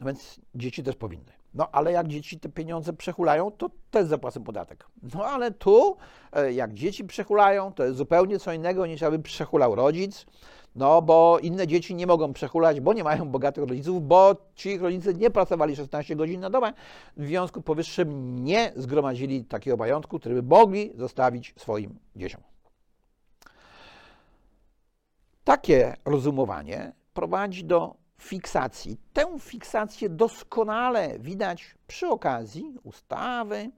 No 0.00 0.06
więc 0.06 0.40
dzieci 0.54 0.82
też 0.82 0.96
powinny. 0.96 1.32
No 1.54 1.68
ale 1.72 1.92
jak 1.92 2.08
dzieci 2.08 2.40
te 2.40 2.48
pieniądze 2.48 2.92
przehulają, 2.92 3.50
to 3.50 3.70
też 3.90 4.06
zapłacą 4.06 4.44
podatek. 4.44 4.86
No 5.14 5.24
ale 5.24 5.50
tu, 5.50 5.96
e, 6.32 6.52
jak 6.52 6.74
dzieci 6.74 7.04
przehulają, 7.04 7.72
to 7.72 7.84
jest 7.84 7.96
zupełnie 7.96 8.38
co 8.38 8.52
innego 8.52 8.86
niż 8.86 9.02
aby 9.02 9.18
przehulał 9.18 9.74
rodzic. 9.74 10.26
No 10.74 11.02
bo 11.02 11.38
inne 11.42 11.66
dzieci 11.66 11.94
nie 11.94 12.06
mogą 12.06 12.32
przehulać, 12.32 12.80
bo 12.80 12.92
nie 12.92 13.04
mają 13.04 13.28
bogatych 13.28 13.64
rodziców, 13.64 14.08
bo 14.08 14.36
ci 14.54 14.78
rodzice 14.78 15.14
nie 15.14 15.30
pracowali 15.30 15.76
16 15.76 16.16
godzin 16.16 16.40
na 16.40 16.50
dobę, 16.50 16.72
w 17.16 17.26
związku 17.26 17.62
powyższym 17.62 18.38
nie 18.44 18.72
zgromadzili 18.76 19.44
takiego 19.44 19.76
majątku, 19.76 20.18
który 20.18 20.34
by 20.34 20.42
mogli 20.42 20.92
zostawić 20.96 21.54
swoim 21.56 21.98
dzieciom. 22.16 22.40
Takie 25.44 25.96
rozumowanie 26.04 26.92
prowadzi 27.14 27.64
do 27.64 27.99
fiksacji. 28.22 28.96
Tę 29.12 29.38
fiksację 29.40 30.08
doskonale 30.08 31.18
widać 31.18 31.74
przy 31.86 32.08
okazji 32.08 32.78
ustawy 32.82 33.70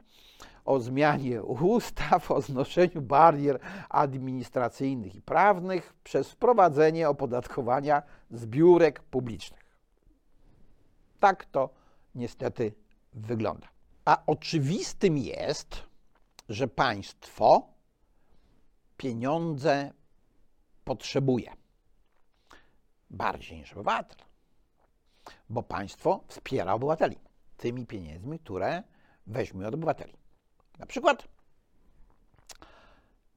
o 0.64 0.81
zmianie 0.81 1.42
ustaw, 1.42 2.31
o 2.31 2.40
znoszeniu 2.40 3.02
barier 3.02 3.59
administracyjnych 3.88 5.14
i 5.14 5.22
prawnych 5.22 5.94
przez 6.05 6.31
wprowadzenie 6.31 7.09
opodatkowania 7.09 8.02
zbiórek 8.31 9.02
publicznych. 9.02 9.78
Tak 11.20 11.44
to 11.44 11.70
niestety 12.14 12.72
wygląda. 13.12 13.68
A 14.05 14.22
oczywistym 14.26 15.18
jest, 15.18 15.83
że 16.48 16.68
państwo 16.68 17.68
pieniądze 18.96 19.92
potrzebuje 20.85 21.52
bardziej 23.11 23.59
niż 23.59 23.72
obywatel, 23.72 24.18
bo 25.50 25.62
państwo 25.62 26.20
wspiera 26.28 26.74
obywateli 26.74 27.16
tymi 27.56 27.87
pieniędzmi, 27.87 28.38
które 28.38 28.82
weźmie 29.26 29.68
od 29.68 29.74
obywateli. 29.74 30.12
Na 30.78 30.87
przykład 30.87 31.28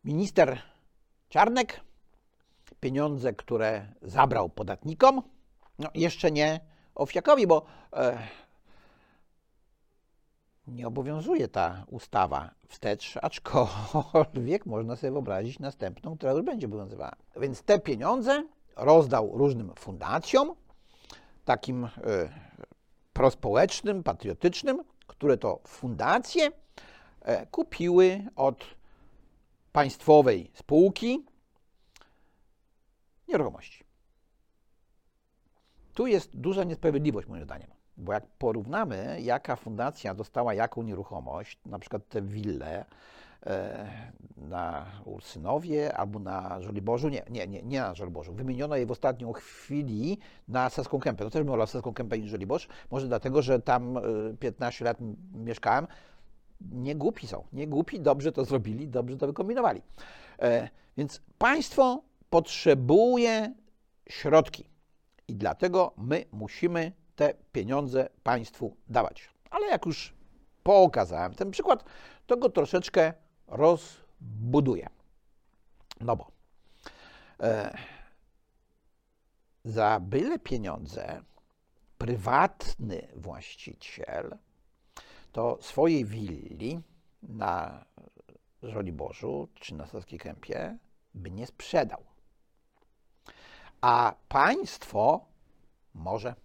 minister 0.04 0.62
Czarnek 1.30 1.82
pieniądze, 2.80 3.34
które 3.34 3.88
zabrał 4.02 4.50
podatnikom, 4.50 5.22
no 5.80 5.90
jeszcze 5.94 6.32
nie 6.32 6.60
Owsiakowi, 6.96 7.48
bo 7.48 7.66
e, 7.94 8.28
nie 10.68 10.88
obowiązuje 10.88 11.48
ta 11.48 11.86
ustawa 11.88 12.50
wstecz, 12.68 13.18
aczkolwiek 13.22 14.66
można 14.76 14.96
sobie 14.96 15.12
wyobrazić 15.12 15.60
następną, 15.60 16.18
która 16.18 16.32
już 16.32 16.42
będzie 16.42 16.68
obowiązywała. 16.68 17.16
Więc 17.42 17.64
te 17.64 17.80
pieniądze 17.80 18.44
rozdał 18.76 19.38
różnym 19.38 19.74
fundacjom, 19.76 20.56
takim 21.46 21.86
y, 21.86 21.90
prospołecznym, 23.14 24.04
patriotycznym, 24.04 24.84
które 25.08 25.38
to 25.38 25.60
fundacje 25.68 26.52
e, 27.22 27.46
kupiły 27.46 28.26
od 28.36 28.66
państwowej 29.72 30.52
spółki 30.54 31.26
nieruchomości. 33.28 33.84
Tu 35.94 36.08
jest 36.08 36.38
duża 36.38 36.64
niesprawiedliwość 36.64 37.28
moim 37.28 37.44
zdaniem, 37.44 37.70
bo 37.98 38.14
jak 38.14 38.28
porównamy, 38.28 39.18
jaka 39.22 39.56
fundacja 39.56 40.14
dostała 40.14 40.54
jaką 40.54 40.84
nieruchomość, 40.84 41.60
na 41.66 41.80
przykład 41.80 42.08
te 42.10 42.22
wille 42.22 42.80
e, 42.80 42.86
na 44.38 44.86
Ursynowie 45.06 45.98
albo 45.98 46.20
na 46.20 46.62
Żoliborzu, 46.62 47.10
nie, 47.10 47.24
nie, 47.30 47.48
nie, 47.48 47.64
nie 47.64 47.80
na 47.80 47.96
Żoliborzu, 47.96 48.34
wymieniono 48.34 48.76
je 48.76 48.86
w 48.86 48.92
ostatnią 48.92 49.34
chwili 49.34 50.18
na 50.48 50.70
Saską 50.70 51.00
Kępę. 51.00 51.24
To 51.24 51.30
też 51.30 51.42
bym 51.42 51.48
wolał 51.48 51.68
Saską 51.68 51.94
Kępę 51.94 52.20
niż 52.20 52.32
Żoliborz, 52.32 52.68
może 52.92 53.08
dlatego, 53.08 53.42
że 53.42 53.60
tam 53.60 54.00
15 54.40 54.86
e, 54.86 54.88
lat 54.88 54.98
mieszkałem, 55.34 55.88
nie 56.72 56.96
głupi 56.96 57.28
są, 57.28 57.44
nie 57.54 57.68
głupi, 57.68 58.00
dobrze 58.00 58.32
to 58.32 58.46
zrobili, 58.46 58.88
dobrze 58.88 59.18
to 59.18 59.28
wykombinowali. 59.28 59.82
E, 60.40 60.70
więc 60.98 61.22
państwo 61.38 62.04
potrzebuje 62.30 63.54
środki. 64.10 64.70
I 65.28 65.36
dlatego 65.36 65.94
my 65.98 66.26
musimy 66.32 66.92
te 67.16 67.34
pieniądze 67.52 68.10
państwu 68.24 68.76
dawać. 68.90 69.30
Ale 69.52 69.68
jak 69.68 69.86
już 69.86 70.14
pokazałem 70.64 71.34
ten 71.34 71.52
przykład, 71.52 71.84
to 72.26 72.38
go 72.38 72.50
troszeczkę 72.50 73.14
rozbuduję. 73.48 74.90
No 76.02 76.16
bo 76.16 76.32
e, 77.40 77.78
za 79.66 80.00
byle 80.00 80.40
pieniądze 80.40 81.22
prywatny 81.98 83.08
właściciel 83.16 84.38
to 85.32 85.58
swojej 85.62 86.06
willi 86.06 86.82
na 87.24 87.86
Żoliborzu 88.64 89.48
czy 89.54 89.76
na 89.76 89.88
Saskiej 89.88 90.20
Kępie 90.20 90.78
by 91.14 91.32
nie 91.32 91.48
sprzedał. 91.48 92.04
A 93.82 94.16
państwo 94.28 95.26
może. 95.94 96.36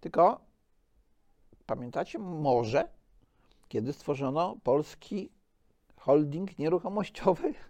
Tylko 0.00 0.40
pamiętacie, 1.66 2.18
może, 2.18 2.88
kiedy 3.68 3.92
stworzono 3.92 4.56
polski 4.62 5.30
holding 5.96 6.58
nieruchomościowy? 6.58 7.54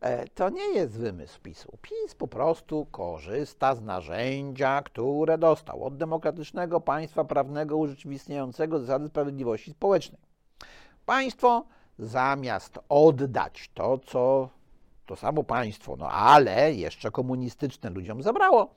E, 0.00 0.28
to 0.28 0.50
nie 0.50 0.68
jest 0.74 0.98
wymysł 0.98 1.40
PiSu. 1.40 1.78
PiS 1.82 2.14
po 2.14 2.28
prostu 2.28 2.86
korzysta 2.90 3.74
z 3.74 3.82
narzędzia, 3.82 4.82
które 4.82 5.38
dostał 5.38 5.84
od 5.84 5.96
demokratycznego 5.96 6.80
państwa 6.80 7.24
prawnego 7.24 7.76
urzeczywistniającego 7.76 8.80
zasady 8.80 9.08
sprawiedliwości 9.08 9.70
społecznej. 9.70 10.20
Państwo 11.06 11.64
zamiast 11.98 12.78
oddać 12.88 13.70
to, 13.74 13.98
co 13.98 14.48
to 15.06 15.16
samo 15.16 15.44
państwo, 15.44 15.96
no 15.96 16.10
ale 16.10 16.74
jeszcze 16.74 17.10
komunistyczne 17.10 17.90
ludziom 17.90 18.22
zabrało, 18.22 18.74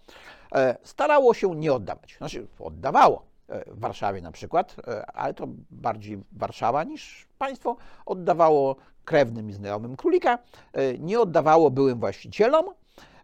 e, 0.55 0.77
starało 0.83 1.33
się 1.33 1.55
nie 1.55 1.73
oddawać. 1.73 2.15
Znaczy, 2.17 2.47
oddawało 2.59 3.30
w 3.67 3.79
Warszawie 3.79 4.21
na 4.21 4.31
przykład, 4.31 4.75
ale 5.13 5.33
to 5.33 5.47
bardziej 5.71 6.23
Warszawa 6.31 6.83
niż 6.83 7.27
państwo, 7.37 7.77
oddawało 8.05 8.75
krewnym 9.05 9.49
i 9.49 9.53
znajomym 9.53 9.95
królika, 9.95 10.39
e, 10.73 10.97
nie 10.97 11.19
oddawało 11.19 11.71
byłym 11.71 11.99
właścicielom, 11.99 12.65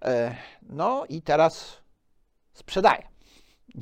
e, 0.01 0.35
no 0.69 1.05
i 1.09 1.21
teraz 1.21 1.77
sprzedaje. 2.53 3.03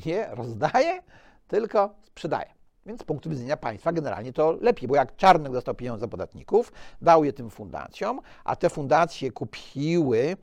Nie 0.05 0.27
rozdaje, 0.31 1.01
tylko 1.47 1.95
sprzedaje. 2.03 2.55
Więc 2.85 3.01
z 3.01 3.03
punktu 3.03 3.29
widzenia 3.29 3.57
państwa 3.57 3.91
generalnie 3.91 4.33
to 4.33 4.51
lepiej, 4.51 4.87
bo 4.87 4.95
jak 4.95 5.15
Czarnek 5.15 5.51
dostał 5.51 5.75
pieniądze 5.75 6.07
podatników, 6.07 6.71
dał 7.01 7.23
je 7.23 7.33
tym 7.33 7.49
fundacjom, 7.49 8.21
a 8.43 8.55
te 8.55 8.69
fundacje 8.69 9.31
kupiły 9.31 10.19
e, 10.19 10.35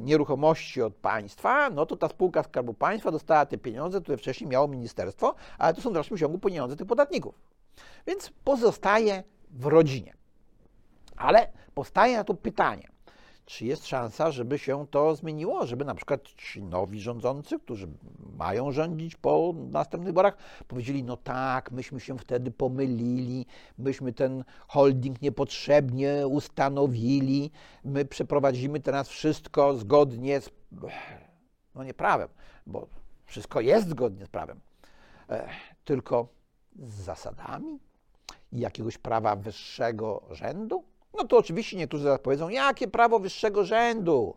nieruchomości 0.00 0.82
od 0.82 0.94
państwa, 0.94 1.70
no 1.70 1.86
to 1.86 1.96
ta 1.96 2.08
spółka 2.08 2.42
Skarbu 2.42 2.74
Państwa 2.74 3.10
dostała 3.10 3.46
te 3.46 3.58
pieniądze, 3.58 4.00
które 4.00 4.18
wcześniej 4.18 4.50
miało 4.50 4.68
ministerstwo, 4.68 5.34
ale 5.58 5.74
to 5.74 5.80
są 5.80 5.90
w 5.90 5.92
dalszym 5.92 6.18
ciągu 6.18 6.38
pieniądze 6.38 6.76
tych 6.76 6.86
podatników. 6.86 7.34
Więc 8.06 8.30
pozostaje 8.44 9.22
w 9.50 9.66
rodzinie. 9.66 10.14
Ale 11.16 11.52
powstaje 11.74 12.16
na 12.16 12.24
to 12.24 12.34
pytanie, 12.34 12.88
czy 13.48 13.66
jest 13.66 13.86
szansa, 13.86 14.30
żeby 14.30 14.58
się 14.58 14.86
to 14.86 15.16
zmieniło, 15.16 15.66
żeby 15.66 15.84
na 15.84 15.94
przykład 15.94 16.22
ci 16.22 16.62
nowi 16.62 17.00
rządzący, 17.00 17.58
którzy 17.58 17.88
mają 18.36 18.72
rządzić 18.72 19.16
po 19.16 19.54
następnych 19.56 20.06
wyborach, 20.08 20.36
powiedzieli, 20.68 21.04
no 21.04 21.16
tak, 21.16 21.70
myśmy 21.70 22.00
się 22.00 22.18
wtedy 22.18 22.50
pomylili, 22.50 23.46
myśmy 23.78 24.12
ten 24.12 24.44
holding 24.66 25.22
niepotrzebnie 25.22 26.26
ustanowili, 26.26 27.50
my 27.84 28.04
przeprowadzimy 28.04 28.80
teraz 28.80 29.08
wszystko 29.08 29.74
zgodnie 29.74 30.40
z, 30.40 30.50
no 31.74 31.84
nie 31.84 31.94
prawem, 31.94 32.28
bo 32.66 32.86
wszystko 33.24 33.60
jest 33.60 33.88
zgodnie 33.88 34.26
z 34.26 34.28
prawem, 34.28 34.60
e, 35.30 35.48
tylko 35.84 36.28
z 36.78 36.94
zasadami 36.94 37.78
jakiegoś 38.52 38.98
prawa 38.98 39.36
wyższego 39.36 40.22
rzędu? 40.30 40.84
No 41.14 41.24
to 41.24 41.38
oczywiście 41.38 41.76
niektórzy 41.76 42.04
zaraz 42.04 42.20
powiedzą, 42.20 42.48
jakie 42.48 42.88
prawo 42.88 43.18
wyższego 43.18 43.64
rzędu? 43.64 44.34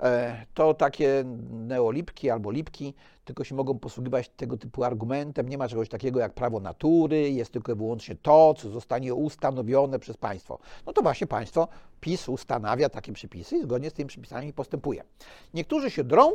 E, 0.00 0.46
to 0.54 0.74
takie 0.74 1.24
neolipki 1.50 2.30
albo 2.30 2.50
lipki 2.50 2.94
tylko 3.24 3.44
się 3.44 3.54
mogą 3.54 3.78
posługiwać 3.78 4.28
tego 4.28 4.56
typu 4.56 4.84
argumentem. 4.84 5.48
Nie 5.48 5.58
ma 5.58 5.68
czegoś 5.68 5.88
takiego 5.88 6.20
jak 6.20 6.34
prawo 6.34 6.60
natury, 6.60 7.30
jest 7.30 7.52
tylko 7.52 7.72
i 7.72 7.74
wyłącznie 7.74 8.14
to, 8.14 8.54
co 8.54 8.70
zostanie 8.70 9.14
ustanowione 9.14 9.98
przez 9.98 10.16
państwo. 10.16 10.58
No 10.86 10.92
to 10.92 11.02
właśnie 11.02 11.26
państwo, 11.26 11.68
PiS 12.00 12.28
ustanawia 12.28 12.88
takie 12.88 13.12
przepisy 13.12 13.56
i 13.56 13.62
zgodnie 13.62 13.90
z 13.90 13.92
tymi 13.92 14.08
przepisami 14.08 14.52
postępuje. 14.52 15.04
Niektórzy 15.54 15.90
się 15.90 16.04
drą, 16.04 16.32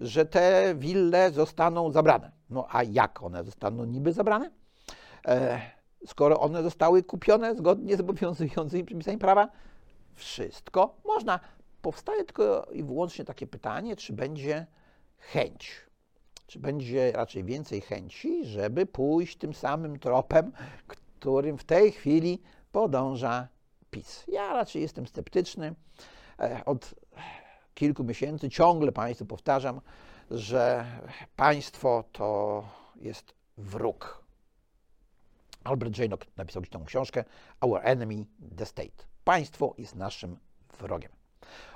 że 0.00 0.26
te 0.26 0.74
wille 0.78 1.30
zostaną 1.30 1.90
zabrane. 1.90 2.32
No 2.50 2.66
a 2.70 2.82
jak 2.82 3.22
one 3.22 3.44
zostaną 3.44 3.84
niby 3.84 4.12
zabrane? 4.12 4.50
E, 5.26 5.60
skoro 6.06 6.40
one 6.40 6.62
zostały 6.62 7.02
kupione 7.02 7.54
zgodnie 7.54 7.96
z 7.96 8.00
obowiązującymi 8.00 8.84
przepisami 8.84 9.18
prawa? 9.18 9.48
Wszystko 10.14 10.96
można. 11.04 11.40
Powstaje 11.82 12.24
tylko 12.24 12.66
i 12.72 12.84
wyłącznie 12.84 13.24
takie 13.24 13.46
pytanie, 13.46 13.96
czy 13.96 14.12
będzie 14.12 14.66
chęć, 15.18 15.80
czy 16.46 16.58
będzie 16.58 17.12
raczej 17.12 17.44
więcej 17.44 17.80
chęci, 17.80 18.44
żeby 18.44 18.86
pójść 18.86 19.36
tym 19.36 19.54
samym 19.54 19.98
tropem, 19.98 20.52
którym 20.86 21.58
w 21.58 21.64
tej 21.64 21.92
chwili 21.92 22.42
podąża 22.72 23.48
PiS. 23.90 24.24
Ja 24.28 24.52
raczej 24.52 24.82
jestem 24.82 25.06
sceptyczny. 25.06 25.74
E, 26.40 26.64
od 26.64 26.94
kilku 27.74 28.04
miesięcy 28.04 28.50
ciągle 28.50 28.92
Państwu 28.92 29.26
powtarzam, 29.26 29.80
że 30.30 30.84
państwo 31.36 32.04
to 32.12 32.64
jest 32.96 33.34
wróg 33.56 34.23
Albert 35.64 35.98
Jaynock 35.98 36.26
napisał 36.36 36.62
tą 36.62 36.84
książkę 36.84 37.24
Our 37.60 37.80
Enemy, 37.82 38.26
the 38.56 38.66
State. 38.66 39.04
Państwo 39.24 39.74
jest 39.78 39.94
naszym 39.94 40.38
wrogiem. 40.80 41.12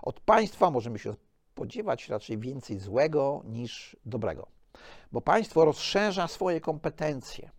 Od 0.02 0.20
państwa 0.20 0.70
możemy 0.70 0.98
się 0.98 1.14
spodziewać 1.52 2.08
raczej 2.08 2.38
więcej 2.38 2.78
złego 2.78 3.42
niż 3.44 3.96
dobrego, 4.06 4.46
bo 5.12 5.20
państwo 5.20 5.64
rozszerza 5.64 6.28
swoje 6.28 6.60
kompetencje. 6.60 7.50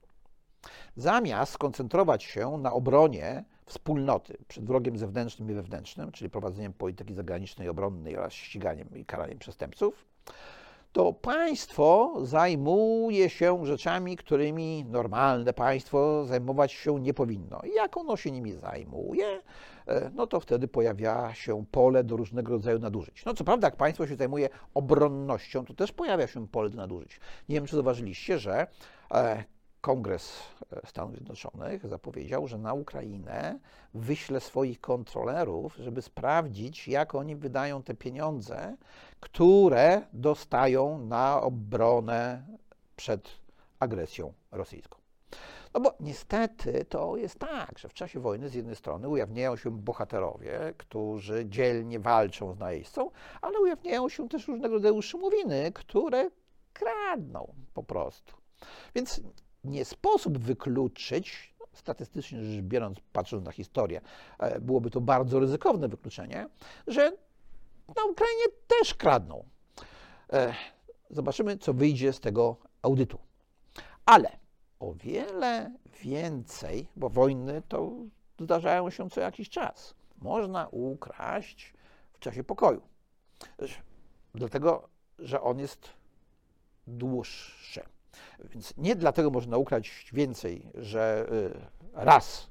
Zamiast 0.96 1.54
skoncentrować 1.54 2.24
się 2.24 2.58
na 2.58 2.74
obronie 2.74 3.44
wspólnoty 3.66 4.38
przed 4.48 4.66
wrogiem 4.66 4.98
zewnętrznym 4.98 5.52
i 5.52 5.54
wewnętrznym, 5.54 6.12
czyli 6.12 6.30
prowadzeniem 6.30 6.74
polityki 6.74 7.14
zagranicznej, 7.14 7.70
obronnej 7.70 8.18
oraz 8.18 8.34
ściganiem 8.34 8.90
i 8.96 9.06
karaniem 9.06 9.40
przestępców, 9.40 10.06
to 10.92 11.14
państwo 11.14 12.14
zajmuje 12.22 13.30
się 13.30 13.66
rzeczami, 13.66 14.16
którymi 14.16 14.86
normalne 14.86 15.54
państwo 15.54 16.26
zajmować 16.26 16.72
się 16.72 17.00
nie 17.00 17.14
powinno. 17.14 17.62
I 17.64 17.74
jak 17.74 17.98
ono 17.98 18.18
się 18.18 18.32
nimi 18.32 18.52
zajmuje, 18.52 19.42
e, 19.88 20.12
no 20.14 20.28
to 20.28 20.40
wtedy 20.40 20.68
pojawia 20.68 21.34
się 21.34 21.66
pole 21.72 22.04
do 22.04 22.18
różnego 22.18 22.52
rodzaju 22.52 22.80
nadużyć. 22.80 23.26
No 23.26 23.34
co 23.34 23.44
prawda, 23.44 23.68
jak 23.68 23.76
państwo 23.76 24.08
się 24.08 24.16
zajmuje 24.16 24.50
obronnością, 24.74 25.66
to 25.66 25.74
też 25.74 25.92
pojawia 25.92 26.28
się 26.28 26.48
pole 26.48 26.70
do 26.70 26.78
nadużyć. 26.78 27.20
Nie 27.50 27.56
wiem, 27.56 27.66
czy 27.66 27.76
zauważyliście, 27.76 28.40
że 28.40 28.68
e, 29.12 29.44
Kongres 29.82 30.40
e, 30.72 30.88
Stanów 30.88 31.16
Zjednoczonych 31.16 31.88
zapowiedział, 31.88 32.48
że 32.48 32.58
na 32.58 32.74
Ukrainę 32.74 33.60
wyśle 33.94 34.40
swoich 34.40 34.82
kontrolerów, 34.82 35.76
żeby 35.76 36.02
sprawdzić, 36.02 36.88
jak 36.88 37.16
oni 37.16 37.36
wydają 37.36 37.84
te 37.84 37.94
pieniądze, 37.94 38.78
które 39.20 40.02
dostają 40.14 41.06
na 41.06 41.42
obronę 41.42 42.44
przed 42.96 43.30
agresją 43.80 44.34
rosyjską. 44.52 45.00
No 45.74 45.80
bo 45.80 45.94
niestety 46.00 46.86
to 46.86 47.18
jest 47.18 47.40
tak, 47.40 47.80
że 47.80 47.90
w 47.90 47.94
czasie 47.94 48.20
wojny 48.20 48.50
z 48.50 48.54
jednej 48.54 48.76
strony 48.76 49.10
ujawniają 49.10 49.56
się 49.56 49.72
bohaterowie, 49.72 50.74
którzy 50.78 51.46
dzielnie 51.46 52.00
walczą 52.00 52.54
z 52.54 52.60
najeźdźcą, 52.60 53.12
ale 53.42 53.60
ujawniają 53.60 54.10
się 54.10 54.30
też 54.30 54.48
różnego 54.48 54.74
rodzaju 54.74 55.02
szumowiny, 55.02 55.72
które 55.74 56.30
kradną 56.74 57.54
po 57.74 57.84
prostu. 57.84 58.36
Więc 58.96 59.22
nie 59.64 59.86
sposób 59.86 60.38
wykluczyć, 60.38 61.54
no, 61.60 61.66
statystycznie 61.74 62.44
rzecz 62.44 62.62
biorąc, 62.62 62.98
patrząc 63.14 63.46
na 63.46 63.52
historię, 63.52 64.02
e, 64.40 64.62
byłoby 64.62 64.90
to 64.90 65.02
bardzo 65.02 65.40
ryzykowne 65.40 65.88
wykluczenie, 65.88 66.50
że 66.88 67.12
na 67.96 68.04
Ukrainie 68.04 68.46
też 68.68 68.94
kradną. 68.94 69.44
E, 70.34 70.54
Zobaczymy, 71.10 71.58
co 71.58 71.74
wyjdzie 71.74 72.14
z 72.14 72.20
tego 72.20 72.58
audytu. 72.82 73.20
Ale 74.06 74.38
o 74.80 74.94
wiele 74.94 75.74
więcej, 76.04 76.88
bo 76.96 77.10
wojny 77.10 77.62
to 77.68 77.92
zdarzają 78.40 78.90
się 78.90 79.10
co 79.10 79.22
jakiś 79.22 79.50
czas, 79.50 79.96
można 80.18 80.68
ukraść 80.72 81.74
w 82.14 82.20
czasie 82.20 82.44
pokoju. 82.44 82.82
Dlatego, 84.36 84.90
że 85.20 85.42
on 85.42 85.60
jest 85.60 85.90
dłuższy. 86.88 87.82
Więc 88.40 88.74
nie 88.78 88.96
dlatego 88.96 89.30
można 89.30 89.58
ukraść 89.58 90.14
więcej, 90.14 90.72
że 90.76 91.28
y, 91.32 91.60
raz, 91.94 92.50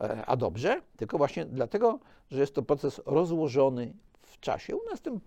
e, 0.00 0.26
a 0.26 0.36
dobrze, 0.36 0.82
tylko 0.96 1.18
właśnie 1.18 1.44
dlatego, 1.44 1.98
że 2.30 2.40
jest 2.40 2.54
to 2.54 2.62
proces 2.62 3.00
rozłożony 3.06 3.92
w 4.22 4.40
czasie. 4.40 4.76
U 4.76 4.90
nas 4.90 5.00
ten 5.00 5.20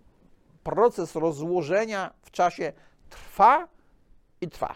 proces 0.63 1.15
rozłożenia 1.15 2.13
w 2.21 2.31
czasie 2.31 2.73
trwa 3.09 3.67
i 4.41 4.49
trwa. 4.49 4.75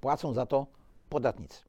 Płacą 0.00 0.32
za 0.32 0.46
to 0.46 0.66
podatnicy. 1.08 1.62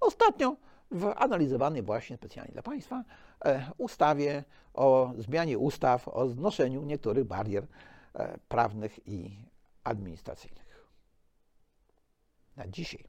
Ostatnio 0.00 0.56
w 0.90 1.12
analizowanej 1.16 1.82
właśnie 1.82 2.16
specjalnie 2.16 2.52
dla 2.52 2.62
Państwa 2.62 3.04
e, 3.44 3.70
ustawie 3.78 4.44
o 4.74 5.12
zmianie 5.18 5.58
ustaw 5.58 6.08
o 6.08 6.28
znoszeniu 6.28 6.82
niektórych 6.82 7.24
barier 7.24 7.66
e, 8.14 8.38
prawnych 8.48 9.08
i 9.08 9.30
administracyjnych. 9.84 10.67
Na 12.58 12.68
dzisiaj 12.68 13.04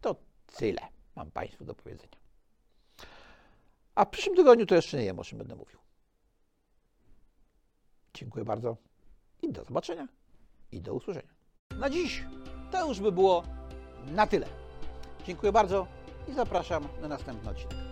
to 0.00 0.16
tyle 0.46 0.82
mam 1.16 1.30
Państwu 1.30 1.64
do 1.64 1.74
powiedzenia. 1.74 2.16
A 3.94 4.04
w 4.04 4.10
przyszłym 4.10 4.36
tygodniu 4.36 4.66
to 4.66 4.74
jeszcze 4.74 4.96
nie 4.96 5.04
wiem, 5.04 5.18
o 5.18 5.24
czym 5.24 5.38
będę 5.38 5.56
mówił. 5.56 5.78
Dziękuję 8.14 8.44
bardzo 8.44 8.76
i 9.42 9.52
do 9.52 9.64
zobaczenia 9.64 10.08
i 10.72 10.80
do 10.80 10.94
usłyszenia. 10.94 11.34
Na 11.78 11.90
dziś 11.90 12.24
to 12.70 12.88
już 12.88 13.00
by 13.00 13.12
było 13.12 13.44
na 14.06 14.26
tyle. 14.26 14.46
Dziękuję 15.26 15.52
bardzo 15.52 15.86
i 16.28 16.32
zapraszam 16.32 16.88
na 17.00 17.08
następny 17.08 17.50
odcinek. 17.50 17.89